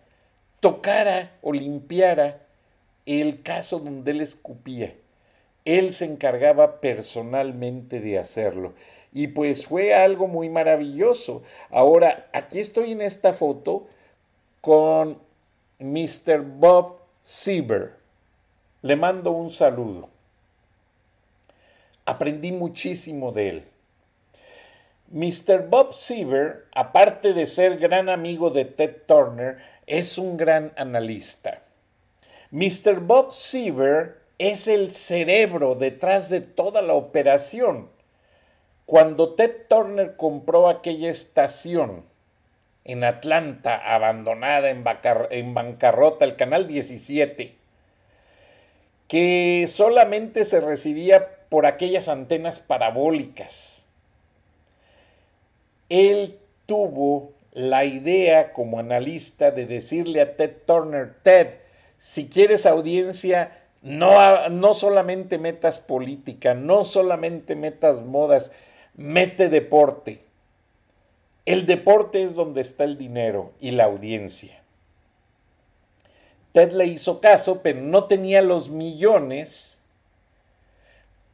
[0.61, 2.39] tocara o limpiara
[3.05, 4.95] el caso donde él escupía.
[5.65, 8.73] Él se encargaba personalmente de hacerlo.
[9.11, 11.41] Y pues fue algo muy maravilloso.
[11.71, 13.87] Ahora, aquí estoy en esta foto
[14.61, 15.17] con
[15.79, 16.41] Mr.
[16.41, 17.93] Bob Sieber.
[18.81, 20.09] Le mando un saludo.
[22.05, 23.63] Aprendí muchísimo de él.
[25.11, 25.67] Mr.
[25.69, 29.57] Bob Sieber, aparte de ser gran amigo de Ted Turner,
[29.87, 31.61] es un gran analista.
[32.51, 32.99] Mr.
[32.99, 37.89] Bob Sieber es el cerebro detrás de toda la operación.
[38.85, 42.03] Cuando Ted Turner compró aquella estación
[42.83, 47.55] en Atlanta, abandonada en, bancarrota, el Canal 17,
[49.07, 53.87] que solamente se recibía por aquellas antenas parabólicas,
[55.89, 61.55] él tuvo la idea como analista de decirle a Ted Turner, Ted,
[61.97, 68.51] si quieres audiencia, no, no solamente metas política, no solamente metas modas,
[68.95, 70.23] mete deporte.
[71.45, 74.59] El deporte es donde está el dinero y la audiencia.
[76.51, 79.83] Ted le hizo caso, pero no tenía los millones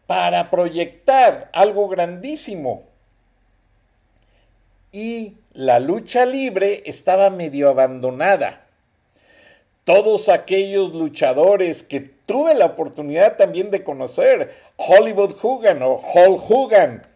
[0.06, 2.84] para proyectar algo grandísimo.
[4.92, 8.68] Y la lucha libre estaba medio abandonada
[9.84, 17.08] todos aquellos luchadores que tuve la oportunidad también de conocer, Hollywood Hogan o Hulk Hogan,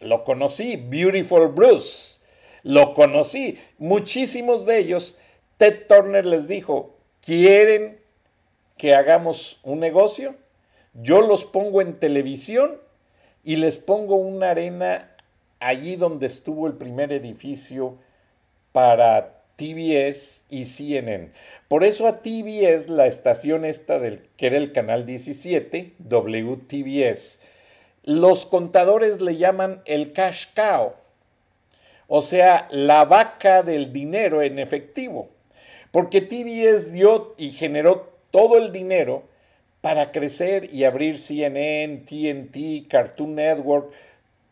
[0.00, 2.20] lo conocí, Beautiful Bruce,
[2.62, 5.18] lo conocí, muchísimos de ellos,
[5.56, 7.98] Ted Turner les dijo, ¿quieren
[8.76, 10.34] que hagamos un negocio?
[10.92, 12.78] Yo los pongo en televisión
[13.42, 15.10] y les pongo una arena
[15.60, 17.96] allí donde estuvo el primer edificio
[18.72, 21.30] para TBS y CNN.
[21.68, 27.40] Por eso a TBS, la estación esta del que era el canal 17, WTBS,
[28.04, 30.92] los contadores le llaman el cash cow,
[32.06, 35.28] o sea, la vaca del dinero en efectivo,
[35.90, 39.24] porque TBS dio y generó todo el dinero
[39.80, 43.92] para crecer y abrir CNN, TNT, Cartoon Network,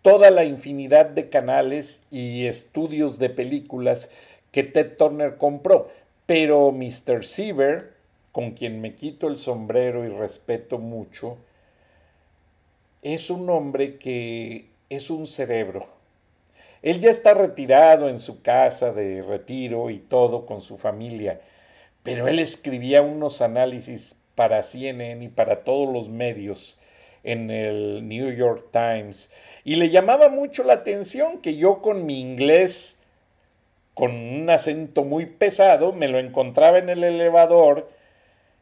[0.02, 4.10] toda la infinidad de canales y estudios de películas
[4.54, 5.88] que Ted Turner compró.
[6.26, 7.24] Pero Mr.
[7.24, 7.94] Siever,
[8.30, 11.38] con quien me quito el sombrero y respeto mucho,
[13.02, 15.88] es un hombre que es un cerebro.
[16.82, 21.40] Él ya está retirado en su casa de retiro y todo con su familia,
[22.04, 26.78] pero él escribía unos análisis para CNN y para todos los medios
[27.24, 29.32] en el New York Times
[29.64, 32.98] y le llamaba mucho la atención que yo con mi inglés
[33.94, 37.88] con un acento muy pesado, me lo encontraba en el elevador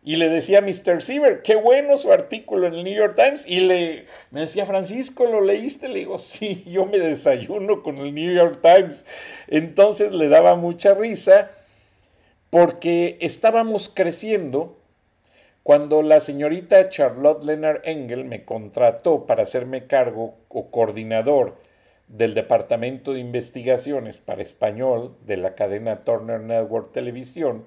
[0.04, 1.00] y le decía a Mr.
[1.00, 3.46] Siever, qué bueno su artículo en el New York Times.
[3.46, 5.88] Y le, me decía, Francisco, ¿lo leíste?
[5.88, 9.06] Le digo, sí, yo me desayuno con el New York Times.
[9.46, 11.52] Entonces le daba mucha risa
[12.50, 14.76] porque estábamos creciendo
[15.62, 21.56] cuando la señorita Charlotte Leonard Engel me contrató para hacerme cargo o coordinador
[22.08, 27.64] del Departamento de Investigaciones para Español de la cadena Turner Network Televisión,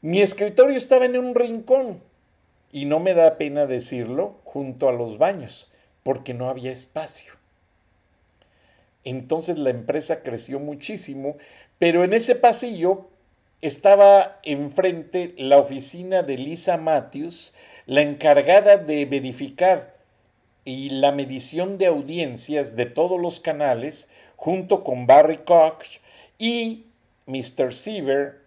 [0.00, 2.02] mi escritorio estaba en un rincón
[2.72, 5.70] y no me da pena decirlo junto a los baños,
[6.02, 7.34] porque no había espacio.
[9.04, 11.36] Entonces la empresa creció muchísimo,
[11.78, 13.08] pero en ese pasillo
[13.60, 17.54] estaba enfrente la oficina de Lisa Matthews,
[17.86, 19.94] la encargada de verificar
[20.64, 26.00] y la medición de audiencias de todos los canales, junto con Barry Koch
[26.38, 26.84] y
[27.26, 27.72] Mr.
[27.72, 28.40] Siever,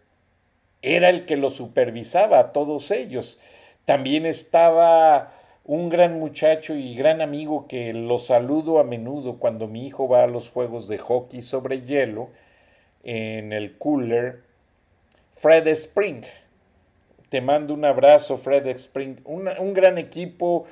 [0.82, 3.40] era el que lo supervisaba a todos ellos.
[3.86, 9.88] También estaba un gran muchacho y gran amigo que lo saludo a menudo cuando mi
[9.88, 12.30] hijo va a los juegos de hockey sobre hielo
[13.04, 14.42] en el cooler,
[15.36, 16.24] Fred Spring.
[17.30, 19.18] Te mando un abrazo, Fred Spring.
[19.26, 20.66] un gran equipo,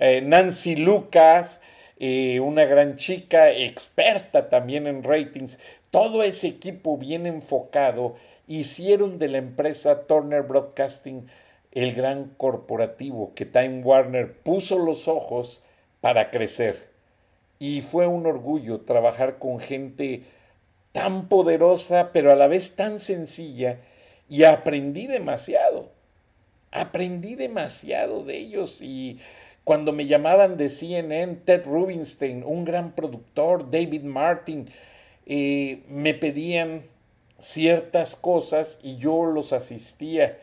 [0.00, 1.60] eh, Nancy Lucas,
[1.98, 5.60] eh, una gran chica, experta también en ratings.
[5.90, 8.16] Todo ese equipo bien enfocado
[8.48, 11.28] hicieron de la empresa Turner Broadcasting
[11.72, 15.62] el gran corporativo que Time Warner puso los ojos
[16.00, 16.88] para crecer.
[17.58, 20.24] Y fue un orgullo trabajar con gente
[20.92, 23.78] tan poderosa, pero a la vez tan sencilla,
[24.28, 25.90] y aprendí demasiado.
[26.72, 29.18] Aprendí demasiado de ellos y
[29.70, 34.66] cuando me llamaban de CNN, Ted Rubinstein, un gran productor, David Martin,
[35.26, 36.82] eh, me pedían
[37.38, 40.38] ciertas cosas y yo los asistía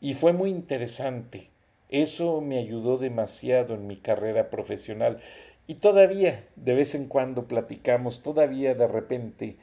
[0.00, 1.50] y fue muy interesante.
[1.88, 5.20] Eso me ayudó demasiado en mi carrera profesional.
[5.68, 9.56] Y todavía, de vez en cuando platicamos, todavía de repente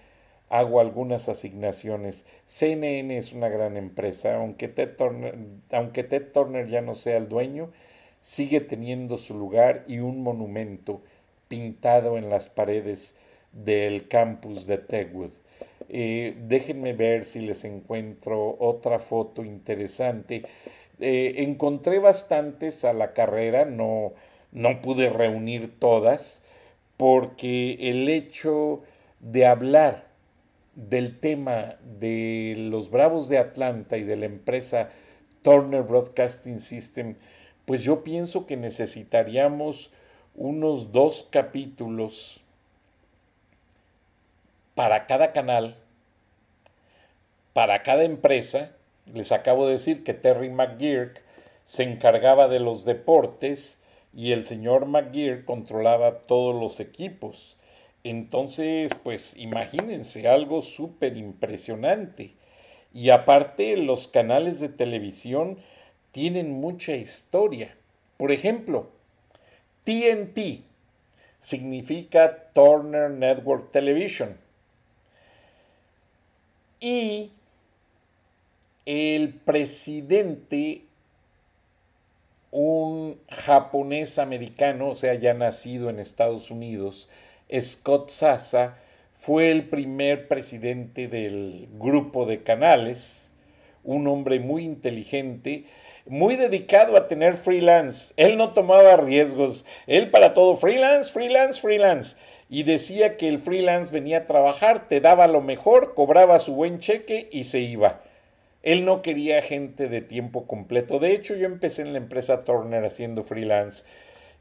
[0.48, 2.26] hago algunas asignaciones.
[2.46, 4.74] CNN es una gran empresa, aunque
[5.74, 7.72] aunque Ted Turner ya no sea el dueño,
[8.22, 11.02] sigue teniendo su lugar y un monumento
[11.48, 13.16] pintado en las paredes
[13.52, 15.32] del campus de Tegwood.
[15.90, 20.44] Eh, déjenme ver si les encuentro otra foto interesante.
[21.02, 24.14] Eh, encontré bastantes a la carrera, no,
[24.54, 26.44] no pude reunir todas,
[26.96, 28.84] porque el hecho
[29.20, 30.06] de hablar
[30.76, 34.90] del tema de los Bravos de Atlanta y de la empresa
[35.42, 37.16] Turner Broadcasting System,
[37.72, 39.92] pues yo pienso que necesitaríamos
[40.36, 42.42] unos dos capítulos
[44.76, 45.78] para cada canal,
[47.54, 48.74] para cada empresa.
[49.14, 51.14] Les acabo de decir que Terry McGear
[51.64, 53.80] se encargaba de los deportes
[54.14, 57.56] y el señor McGear controlaba todos los equipos.
[58.04, 62.34] Entonces, pues imagínense algo súper impresionante.
[62.94, 65.58] Y aparte, los canales de televisión
[66.12, 67.76] tienen mucha historia.
[68.18, 68.90] Por ejemplo,
[69.84, 70.64] TNT
[71.40, 74.38] significa Turner Network Television
[76.80, 77.32] y
[78.86, 80.84] el presidente,
[82.50, 87.08] un japonés americano, o sea, ya nacido en Estados Unidos,
[87.60, 88.78] Scott Sasa,
[89.14, 93.34] fue el primer presidente del grupo de canales,
[93.84, 95.66] un hombre muy inteligente,
[96.12, 98.14] muy dedicado a tener freelance.
[98.18, 102.18] Él no tomaba riesgos, él para todo freelance, freelance, freelance
[102.50, 106.80] y decía que el freelance venía a trabajar, te daba lo mejor, cobraba su buen
[106.80, 108.02] cheque y se iba.
[108.62, 111.00] Él no quería gente de tiempo completo.
[111.00, 113.86] De hecho, yo empecé en la empresa Turner haciendo freelance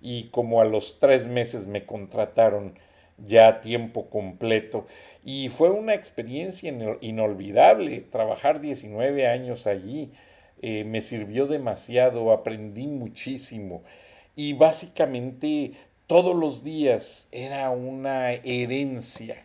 [0.03, 2.75] y como a los tres meses me contrataron
[3.17, 4.87] ya a tiempo completo.
[5.25, 8.01] Y fue una experiencia inolvidable.
[8.01, 10.11] Trabajar 19 años allí
[10.61, 13.83] eh, me sirvió demasiado, aprendí muchísimo.
[14.37, 15.73] Y básicamente
[16.07, 19.45] todos los días era una herencia,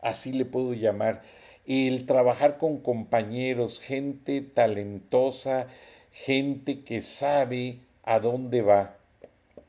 [0.00, 1.22] así le puedo llamar,
[1.66, 5.68] el trabajar con compañeros, gente talentosa,
[6.10, 8.96] gente que sabe a dónde va.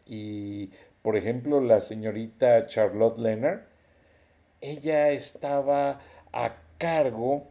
[0.07, 0.69] Y,
[1.01, 3.61] por ejemplo, la señorita Charlotte Leonard,
[4.61, 5.99] ella estaba
[6.31, 7.50] a cargo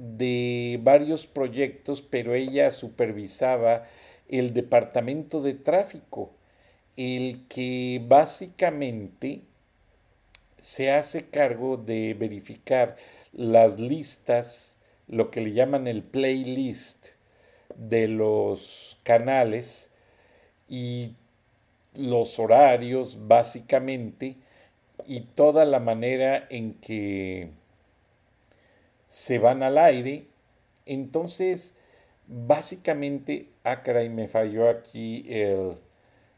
[0.00, 3.86] de varios proyectos, pero ella supervisaba
[4.28, 6.32] el departamento de tráfico
[6.96, 9.42] el que básicamente
[10.58, 12.96] se hace cargo de verificar
[13.32, 14.78] las listas,
[15.08, 17.08] lo que le llaman el playlist
[17.76, 19.90] de los canales
[20.68, 21.14] y
[21.94, 24.36] los horarios básicamente
[25.06, 27.50] y toda la manera en que
[29.10, 30.28] se van al aire.
[30.86, 31.74] Entonces,
[32.28, 35.72] básicamente, ah, caray, me falló aquí el,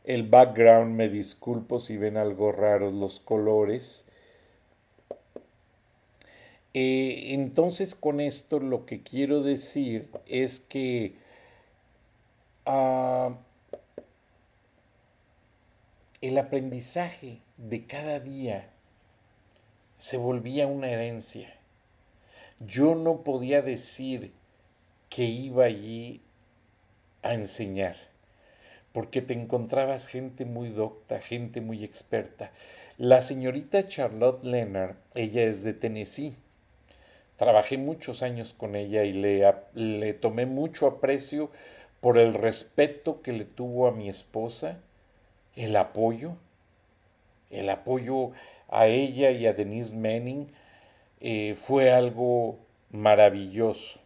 [0.04, 4.06] el background, me disculpo si ven algo raros los colores.
[6.72, 11.16] Eh, entonces con esto lo que quiero decir es que
[12.64, 13.36] ah,
[16.22, 18.70] el aprendizaje de cada día
[19.98, 21.54] se volvía una herencia.
[22.66, 24.32] Yo no podía decir
[25.08, 26.20] que iba allí
[27.22, 27.96] a enseñar,
[28.92, 32.52] porque te encontrabas gente muy docta, gente muy experta.
[32.98, 36.36] La señorita Charlotte Leonard, ella es de Tennessee.
[37.36, 39.44] Trabajé muchos años con ella y le,
[39.74, 41.50] le tomé mucho aprecio
[42.00, 44.78] por el respeto que le tuvo a mi esposa,
[45.56, 46.36] el apoyo,
[47.50, 48.32] el apoyo
[48.68, 50.52] a ella y a Denise Manning
[51.24, 52.58] eh, fue algo
[52.90, 54.00] maravilloso.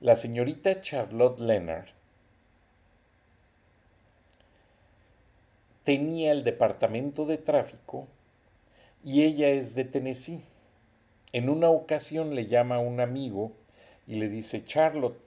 [0.00, 1.86] La señorita Charlotte Leonard
[5.84, 8.08] tenía el departamento de tráfico
[9.04, 10.42] y ella es de Tennessee.
[11.32, 13.52] En una ocasión le llama a un amigo
[14.08, 15.20] y le dice, Charlotte,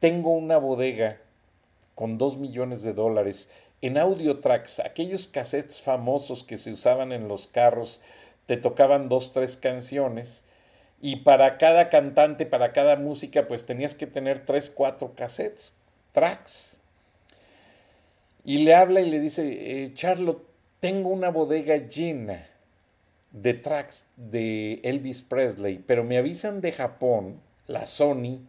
[0.00, 1.20] tengo una bodega
[1.94, 3.48] con dos millones de dólares
[3.80, 8.00] en audio tracks, aquellos cassettes famosos que se usaban en los carros,
[8.46, 10.44] te tocaban dos, tres canciones
[11.00, 15.74] y para cada cantante, para cada música, pues tenías que tener tres, cuatro cassettes,
[16.12, 16.78] tracks.
[18.44, 20.42] Y le habla y le dice, eh, Charlotte,
[20.80, 22.46] tengo una bodega llena
[23.32, 28.40] de tracks de Elvis Presley, pero me avisan de Japón, la Sony,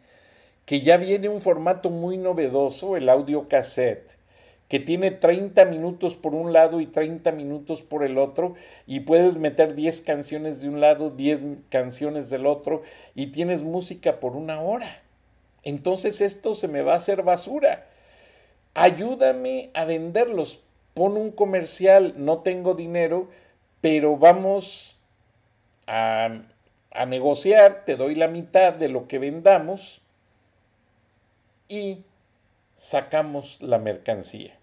[0.65, 4.14] que ya viene un formato muy novedoso, el audio cassette,
[4.67, 8.55] que tiene 30 minutos por un lado y 30 minutos por el otro,
[8.87, 12.81] y puedes meter 10 canciones de un lado, 10 canciones del otro,
[13.13, 15.03] y tienes música por una hora.
[15.63, 17.87] Entonces esto se me va a hacer basura.
[18.73, 20.61] Ayúdame a venderlos.
[20.93, 23.29] Pon un comercial, no tengo dinero,
[23.81, 24.97] pero vamos
[25.87, 26.41] a,
[26.91, 30.01] a negociar, te doy la mitad de lo que vendamos
[31.67, 32.03] y
[32.75, 34.57] sacamos la mercancía.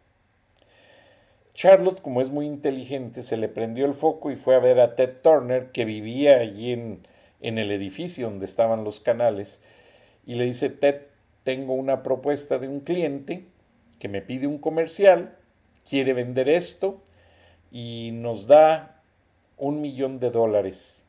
[1.54, 4.96] Charlotte, como es muy inteligente, se le prendió el foco y fue a ver a
[4.96, 7.06] Ted Turner, que vivía allí en,
[7.40, 9.60] en el edificio donde estaban los canales,
[10.26, 11.02] y le dice, Ted,
[11.44, 13.44] tengo una propuesta de un cliente
[13.98, 15.36] que me pide un comercial,
[15.88, 17.02] quiere vender esto
[17.70, 19.00] y nos da
[19.58, 21.04] un millón de dólares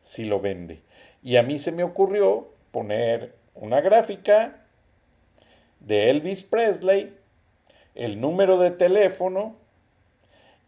[0.00, 0.80] si lo vende.
[1.22, 4.65] Y a mí se me ocurrió poner una gráfica
[5.86, 7.16] de Elvis Presley,
[7.94, 9.54] el número de teléfono,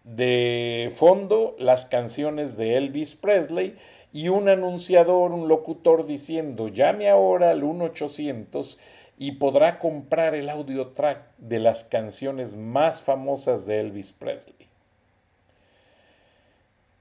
[0.04, 3.76] de fondo las canciones de Elvis Presley
[4.12, 8.78] y un anunciador, un locutor diciendo llame ahora al 1-800
[9.18, 14.68] y podrá comprar el audio track de las canciones más famosas de Elvis Presley.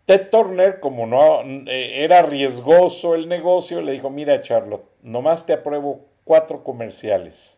[0.06, 5.54] Ted Turner, como no eh, era riesgoso el negocio, le dijo, mira Charlotte, nomás te
[5.54, 7.57] apruebo cuatro comerciales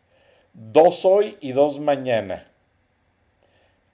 [0.54, 2.48] dos hoy y dos mañana.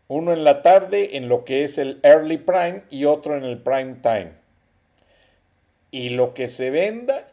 [0.08, 3.58] Uno en la tarde en lo que es el early prime y otro en el
[3.60, 4.34] prime time.
[5.91, 7.28] Y lo que se venda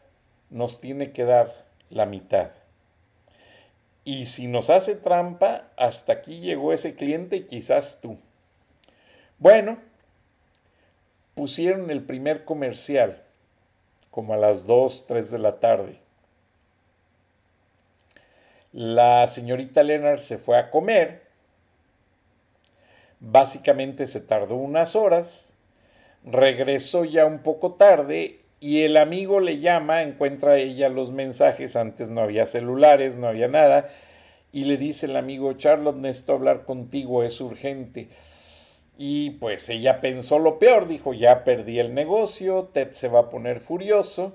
[0.49, 1.53] nos tiene que dar
[1.89, 2.51] la mitad.
[4.05, 8.17] Y si nos hace trampa, hasta aquí llegó ese cliente y quizás tú.
[9.37, 9.77] Bueno,
[11.35, 13.21] pusieron el primer comercial
[14.11, 16.02] como a las 2, 3 de la tarde.
[18.73, 21.21] La señorita Leonard se fue a comer.
[23.19, 25.53] Básicamente se tardó unas horas.
[26.25, 32.09] Regresó ya un poco tarde y el amigo le llama, encuentra ella los mensajes, antes
[32.09, 33.89] no había celulares, no había nada,
[34.53, 38.07] y le dice el amigo, Charlotte, necesito hablar contigo, es urgente.
[38.97, 43.29] Y pues ella pensó lo peor, dijo, ya perdí el negocio, Ted se va a
[43.29, 44.31] poner furioso,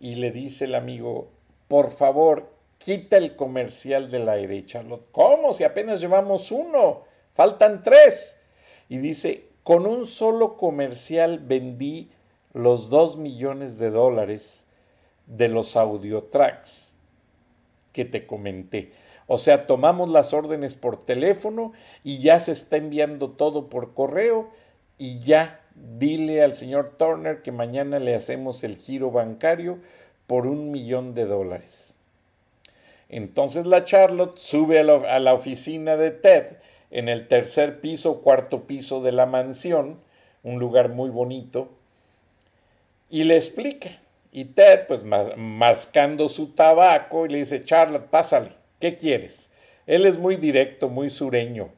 [0.00, 1.30] y le dice el amigo,
[1.68, 4.56] por favor, quita el comercial del aire.
[4.56, 5.52] Y Charlotte, ¿cómo?
[5.52, 8.36] Si apenas llevamos uno, faltan tres.
[8.88, 12.10] Y dice, con un solo comercial vendí
[12.54, 14.66] los dos millones de dólares
[15.26, 16.96] de los audiotracks
[17.92, 18.92] que te comenté.
[19.26, 21.72] O sea, tomamos las órdenes por teléfono
[22.02, 24.48] y ya se está enviando todo por correo
[24.96, 29.78] y ya dile al señor Turner que mañana le hacemos el giro bancario
[30.26, 31.97] por un millón de dólares.
[33.08, 36.56] Entonces la Charlotte sube a la, oficina de Ted
[36.90, 39.98] en el tercer piso, cuarto piso de la mansión,
[40.42, 41.70] un lugar muy bonito,
[43.10, 43.98] y le explica.
[44.30, 49.50] Y Ted, pues mascando su tabaco, y le dice, Charlotte, pásale, ¿qué quieres?
[49.86, 51.70] Él es muy directo, muy sureño.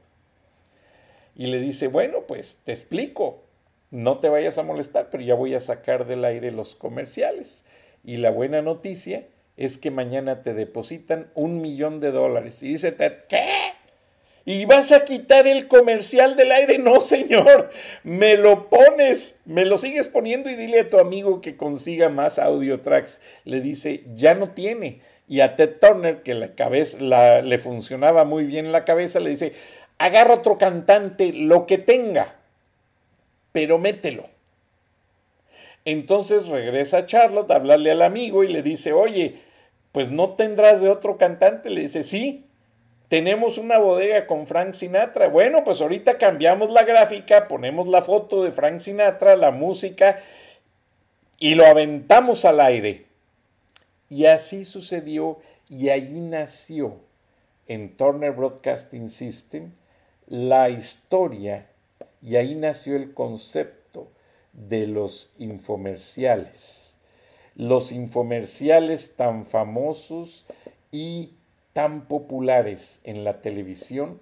[1.37, 3.45] Y le dice, bueno, pues te explico,
[3.93, 7.65] no te vayas a molestar, pero ya voy a sacar del aire los comerciales.
[8.05, 9.25] Y la buena noticia
[9.61, 12.63] es que mañana te depositan un millón de dólares.
[12.63, 13.45] Y dice Ted, ¿qué?
[14.47, 16.79] ¿Y vas a quitar el comercial del aire?
[16.79, 17.69] No, señor.
[18.03, 22.39] Me lo pones, me lo sigues poniendo y dile a tu amigo que consiga más
[22.39, 23.21] audio tracks.
[23.45, 25.03] Le dice, ya no tiene.
[25.29, 29.53] Y a Ted Turner, que la cabeza, le funcionaba muy bien la cabeza, le dice,
[29.99, 32.35] agarra otro cantante, lo que tenga,
[33.53, 34.25] pero mételo.
[35.85, 39.50] Entonces regresa Charlotte a hablarle al amigo y le dice, oye,
[39.93, 41.71] pues no tendrás de otro cantante.
[41.71, 42.45] Le dice, sí,
[43.09, 45.29] tenemos una bodega con Frank Sinatra.
[45.29, 50.19] Bueno, pues ahorita cambiamos la gráfica, ponemos la foto de Frank Sinatra, la música
[51.39, 53.07] y lo aventamos al aire.
[54.09, 55.39] Y así sucedió
[55.69, 56.97] y ahí nació
[57.67, 59.73] en Turner Broadcasting System
[60.27, 61.67] la historia
[62.23, 64.09] y ahí nació el concepto
[64.53, 66.90] de los infomerciales.
[67.57, 70.47] Los infomerciales tan famosos
[70.93, 71.31] y
[71.73, 74.21] tan populares en la televisión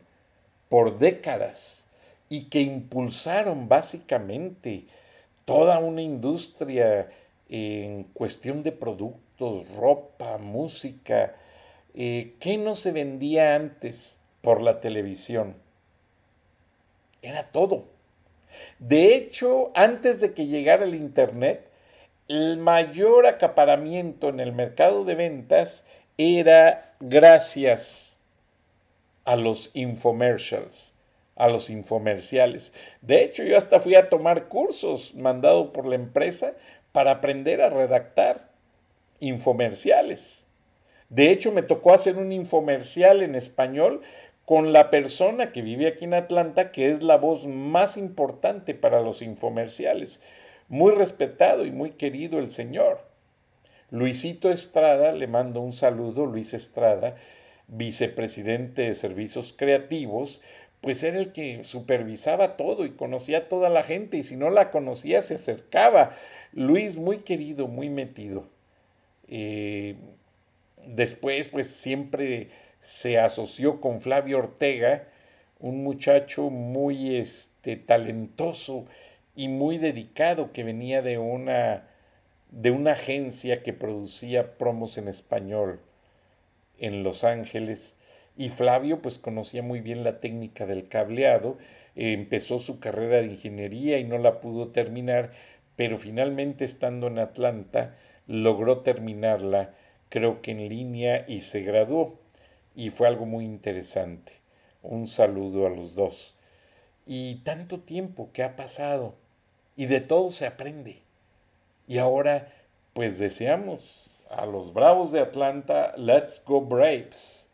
[0.69, 1.87] por décadas
[2.29, 4.85] y que impulsaron básicamente
[5.45, 7.09] toda una industria
[7.49, 11.35] en cuestión de productos, ropa, música,
[11.95, 15.55] eh, ¿qué no se vendía antes por la televisión?
[17.23, 17.85] Era todo.
[18.79, 21.68] De hecho, antes de que llegara el Internet,
[22.29, 25.85] el mayor acaparamiento en el mercado de ventas
[26.19, 28.19] era gracias
[29.25, 30.95] a los infomercials,
[31.37, 32.75] a los infomerciales.
[33.01, 36.53] De hecho, yo hasta fui a tomar cursos mandado por la empresa
[36.93, 38.43] para aprender a redactar
[39.21, 40.47] infomerciales.
[41.09, 44.03] De hecho, me tocó hacer un infomercial en español
[44.45, 49.01] con la persona que vive aquí en Atlanta, que es la voz más importante para
[49.01, 50.21] los infomerciales.
[50.69, 53.01] Muy respetado y muy querido el señor.
[53.91, 57.17] Luisito Estrada, le mando un saludo, Luis Estrada,
[57.69, 60.43] vicepresidente de Servicios Creativos,
[60.83, 64.51] pues era el que supervisaba todo y conocía a toda la gente y si no
[64.51, 66.13] la conocía se acercaba.
[66.53, 68.45] Luis muy querido, muy metido.
[69.29, 69.97] Eh,
[70.87, 72.49] después pues siempre
[72.81, 75.09] se asoció con Flavio Ortega,
[75.61, 78.87] un muchacho muy este, talentoso
[79.39, 81.87] y muy dedicado que venía de una,
[82.51, 85.79] de una agencia que producía promos en español
[86.77, 87.99] en Los Ángeles.
[88.37, 91.57] Y Flavio pues conocía muy bien la técnica del cableado,
[91.95, 95.31] empezó su carrera de ingeniería y no la pudo terminar,
[95.77, 97.95] pero finalmente estando en Atlanta
[98.27, 99.73] logró terminarla,
[100.09, 102.19] creo que en línea, y se graduó
[102.75, 104.33] y fue algo muy interesante.
[104.83, 106.35] Un saludo a los dos.
[107.07, 109.15] Y tanto tiempo que ha pasado
[109.79, 111.03] y de todo se aprende.
[111.87, 112.53] Y ahora,
[112.95, 117.49] pues deseamos a los Bravos de Atlanta, Let's Go Braves,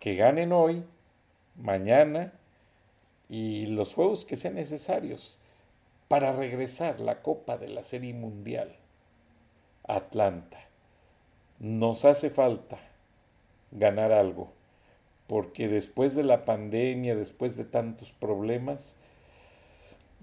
[0.00, 0.82] que ganen hoy,
[1.54, 2.32] mañana
[3.28, 5.38] y los juegos que sean necesarios
[6.08, 8.74] para regresar la Copa de la Serie Mundial.
[9.86, 10.60] Atlanta.
[11.58, 12.78] Nos hace falta
[13.70, 14.50] ganar algo,
[15.26, 18.96] porque después de la pandemia, después de tantos problemas,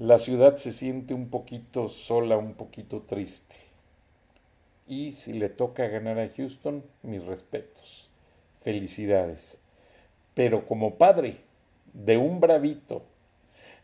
[0.02, 3.56] la ciudad se siente un poquito sola, un poquito triste.
[4.88, 8.10] Y si le toca ganar a Houston, mis respetos.
[8.62, 9.60] Felicidades.
[10.34, 11.36] Pero como padre
[11.93, 13.04] de un bravito,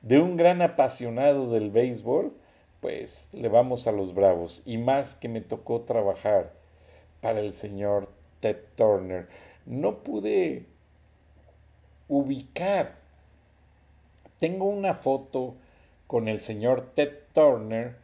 [0.02, 2.34] de un gran apasionado del béisbol,
[2.82, 4.64] pues le vamos a los bravos.
[4.66, 6.52] Y más que me tocó trabajar
[7.22, 8.10] para el señor
[8.40, 9.28] Ted Turner
[9.68, 10.66] no pude
[12.08, 12.96] ubicar.
[14.40, 15.58] Tengo una foto
[16.08, 17.96] con el señor Ted Turner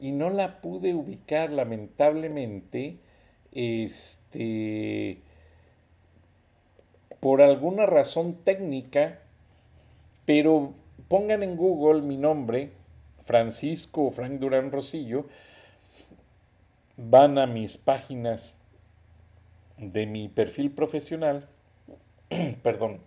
[0.00, 2.98] y no la pude ubicar lamentablemente
[3.52, 5.20] este
[7.20, 9.20] por alguna razón técnica
[10.24, 10.74] pero
[11.08, 12.72] pongan en Google mi nombre
[13.24, 15.26] Francisco Frank Durán Rosillo
[16.96, 18.56] van a mis páginas
[19.76, 21.48] de mi perfil profesional,
[22.62, 23.00] perdón,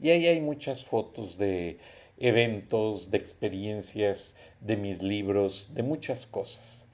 [0.00, 1.78] y ahí hay muchas fotos de
[2.22, 6.88] eventos, de experiencias, de mis libros, de muchas cosas.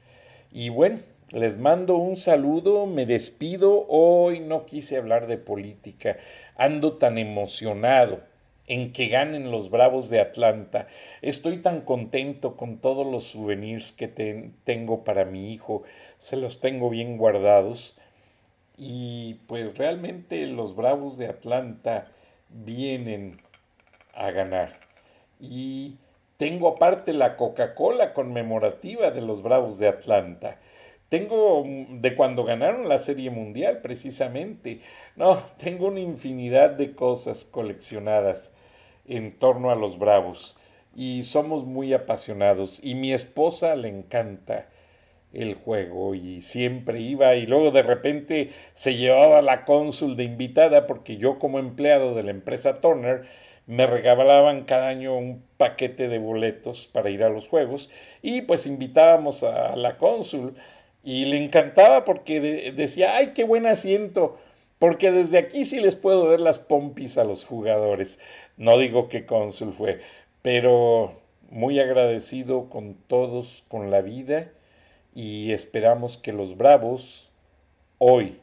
[0.50, 1.00] Y bueno,
[1.32, 3.86] les mando un saludo, me despido.
[3.88, 6.16] Hoy no quise hablar de política,
[6.56, 8.22] ando tan emocionado
[8.66, 10.86] en que ganen los Bravos de Atlanta.
[11.20, 14.08] Estoy tan contento con todos los souvenirs que
[14.64, 15.82] tengo para mi hijo,
[16.16, 17.96] se los tengo bien guardados.
[18.78, 22.12] Y pues realmente los Bravos de Atlanta
[22.48, 23.42] vienen
[24.14, 24.87] a ganar.
[25.40, 25.96] Y
[26.36, 30.58] tengo aparte la Coca-Cola conmemorativa de los Bravos de Atlanta.
[31.08, 34.80] Tengo mm, de cuando ganaron la Serie Mundial, precisamente.
[35.16, 38.52] No, tengo una infinidad de cosas coleccionadas
[39.06, 40.56] en torno a los Bravos.
[40.94, 42.80] Y somos muy apasionados.
[42.82, 44.68] Y mi esposa le encanta
[45.32, 50.86] el juego y siempre iba y luego de repente se llevaba la cónsul de invitada
[50.86, 53.26] porque yo como empleado de la empresa Turner
[53.68, 57.90] me regalaban cada año un paquete de boletos para ir a los juegos
[58.22, 60.54] y pues invitábamos a la cónsul
[61.04, 64.38] y le encantaba porque decía, ay, qué buen asiento,
[64.78, 68.18] porque desde aquí sí les puedo ver las pompis a los jugadores.
[68.56, 70.00] No digo que cónsul fue,
[70.40, 74.50] pero muy agradecido con todos, con la vida
[75.14, 77.32] y esperamos que los Bravos
[77.98, 78.40] hoy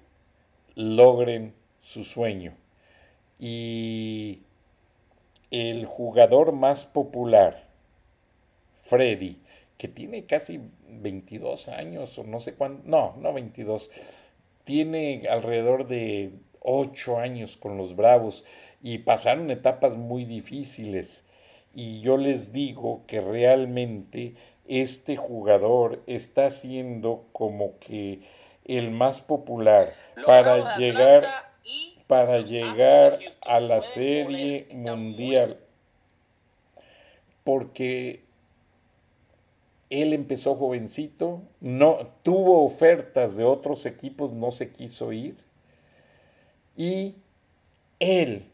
[0.76, 2.54] logren su sueño.
[3.40, 4.44] Y
[5.52, 7.68] el jugador más popular,
[8.80, 9.40] Freddy,
[9.78, 13.92] que tiene casi 22 años o no sé cuánto, no, no 22,
[14.64, 16.32] tiene alrededor de
[16.62, 18.46] 8 años con los Bravos
[18.82, 21.26] y pasaron etapas muy difíciles.
[21.74, 24.36] Y yo les digo que realmente
[24.68, 28.22] este jugador está siendo como que
[28.64, 29.94] el más popular
[30.26, 31.28] para llegar
[32.08, 35.58] para llegar a la serie mundial.
[37.44, 38.24] Porque
[39.90, 45.38] él empezó jovencito, no tuvo ofertas de otros equipos, no se quiso ir.
[46.76, 47.16] Y
[48.00, 48.52] él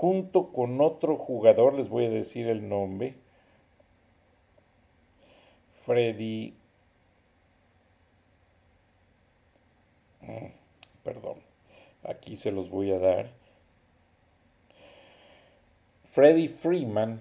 [0.00, 3.16] junto con otro jugador, les voy a decir el nombre,
[5.84, 6.54] Freddy,
[11.12, 11.38] perdón,
[12.04, 13.30] aquí se los voy a dar.
[16.04, 17.20] Freddy Freeman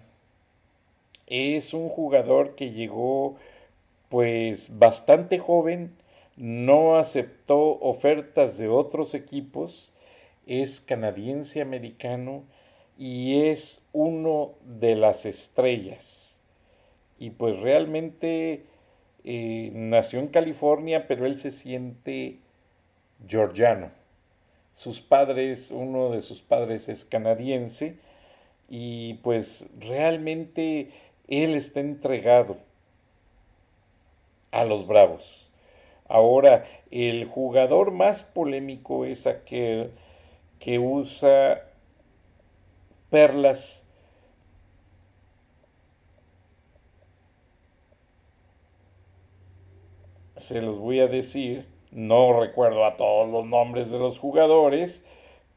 [1.26, 3.38] es un jugador que llegó
[4.10, 5.96] pues bastante joven,
[6.38, 9.92] no aceptó ofertas de otros equipos,
[10.46, 12.44] es canadiense americano
[12.96, 16.40] y es uno de las estrellas
[17.18, 18.66] y pues realmente
[19.24, 22.38] eh, nació en California, pero él se siente
[23.28, 23.92] georgiano.
[24.72, 27.98] Sus padres, uno de sus padres es canadiense
[28.70, 30.92] y pues realmente
[31.28, 32.58] él está entregado
[34.52, 35.50] a los Bravos.
[36.08, 39.92] Ahora, el jugador más polémico es aquel
[40.60, 41.66] que usa
[43.10, 43.90] perlas
[50.40, 51.66] se los voy a decir.
[51.92, 55.04] No recuerdo a todos los nombres de los jugadores,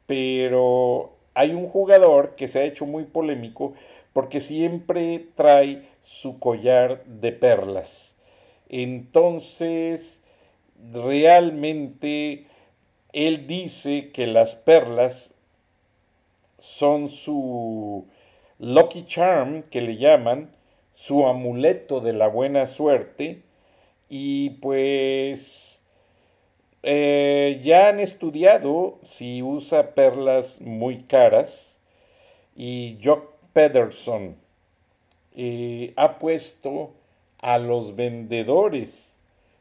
[0.07, 3.75] pero hay un jugador que se ha hecho muy polémico
[4.13, 8.19] porque siempre trae su collar de perlas.
[8.69, 10.23] Entonces,
[10.93, 12.47] realmente,
[13.13, 15.35] él dice que las perlas
[16.59, 18.07] son su
[18.59, 20.51] lucky charm, que le llaman,
[20.95, 23.43] su amuleto de la buena suerte,
[24.09, 25.82] y pues
[26.83, 31.79] eh, ya han estudiado si usa perlas muy caras.
[32.55, 34.37] Y Jock Pederson
[35.35, 36.93] eh, ha puesto
[37.39, 39.19] a los vendedores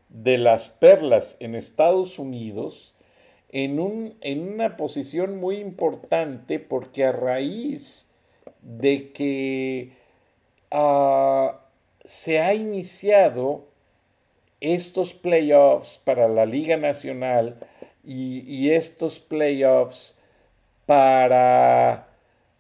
[0.10, 2.94] de las perlas en Estados Unidos
[3.50, 8.08] en, un, en una posición muy importante porque a raíz
[8.62, 9.94] de que
[10.70, 11.62] ah,
[12.04, 13.66] se ha iniciado
[14.62, 17.58] estos playoffs para la Liga Nacional
[18.04, 20.18] y, estos playoffs
[20.86, 22.08] para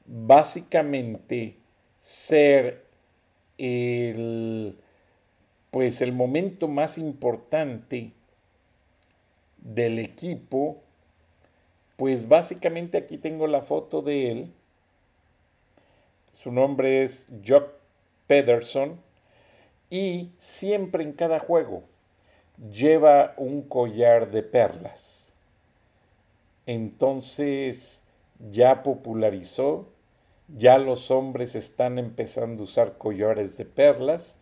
[0.05, 1.55] básicamente
[1.99, 2.83] ser
[3.57, 4.75] el
[5.69, 8.11] pues el momento más importante
[9.57, 10.81] del equipo
[11.95, 14.53] pues básicamente aquí tengo la foto de él.
[16.31, 17.69] Su nombre es Jock
[18.25, 18.99] Pederson
[19.89, 21.83] y siempre en cada juego
[22.69, 25.33] lleva un collar de perlas.
[26.65, 28.03] Entonces
[28.51, 29.89] ya popularizó,
[30.47, 34.37] ya los hombres están empezando a usar collares de perlas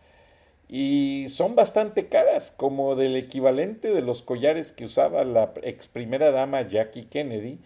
[0.68, 6.30] y son bastante caras, como del equivalente de los collares que usaba la ex primera
[6.30, 7.58] dama Jackie Kennedy,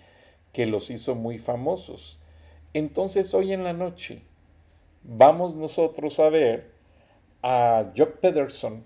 [0.52, 2.20] que los hizo muy famosos.
[2.72, 4.22] Entonces hoy en la noche
[5.02, 6.70] vamos nosotros a ver
[7.42, 8.84] a Jock Pederson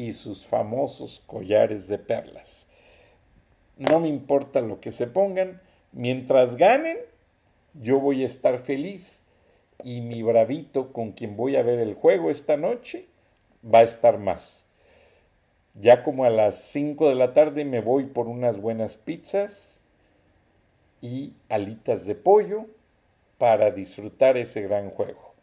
[0.00, 2.66] y sus famosos collares de perlas.
[3.76, 5.60] No me importa lo que se pongan,
[5.92, 6.96] mientras ganen,
[7.74, 9.24] yo voy a estar feliz
[9.84, 13.08] y mi bravito con quien voy a ver el juego esta noche
[13.62, 14.68] va a estar más.
[15.74, 19.82] Ya como a las 5 de la tarde me voy por unas buenas pizzas
[21.02, 22.64] y alitas de pollo
[23.36, 25.34] para disfrutar ese gran juego.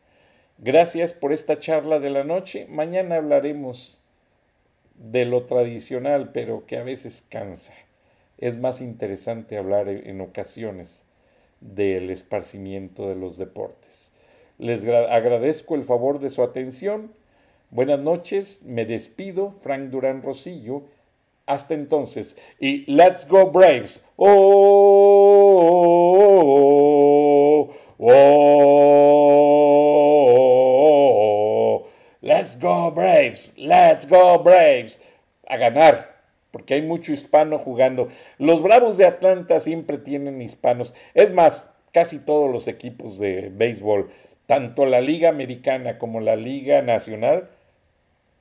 [0.58, 2.66] Gracias por esta charla de la noche.
[2.70, 4.02] Mañana hablaremos
[4.98, 7.74] de lo tradicional, pero que a veces cansa.
[8.38, 11.06] Es más interesante hablar en ocasiones
[11.62, 14.12] del esparcimiento de los deportes.
[14.58, 17.12] Les agradezco el favor de su atención.
[17.70, 20.84] Buenas noches, me despido, Frank Durán Rosillo.
[21.46, 24.04] Hasta entonces, y let's go Braves.
[24.18, 24.28] Oh,
[28.00, 29.18] oh, oh,
[32.28, 35.00] let's go Braves, let's go Braves.
[35.50, 36.18] A ganar
[36.52, 38.10] porque hay mucho hispano jugando.
[38.38, 40.94] Los Bravos de Atlanta siempre tienen hispanos.
[41.14, 44.10] Es más, casi todos los equipos de béisbol,
[44.48, 47.50] tanto la Liga Americana como la Liga Nacional,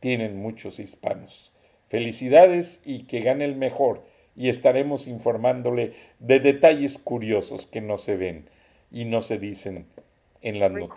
[0.00, 1.52] tienen muchos hispanos.
[1.88, 4.02] Felicidades y que gane el mejor.
[4.34, 8.48] Y estaremos informándole de detalles curiosos que no se ven
[8.90, 9.86] y no se dicen
[10.42, 10.96] en las noticias.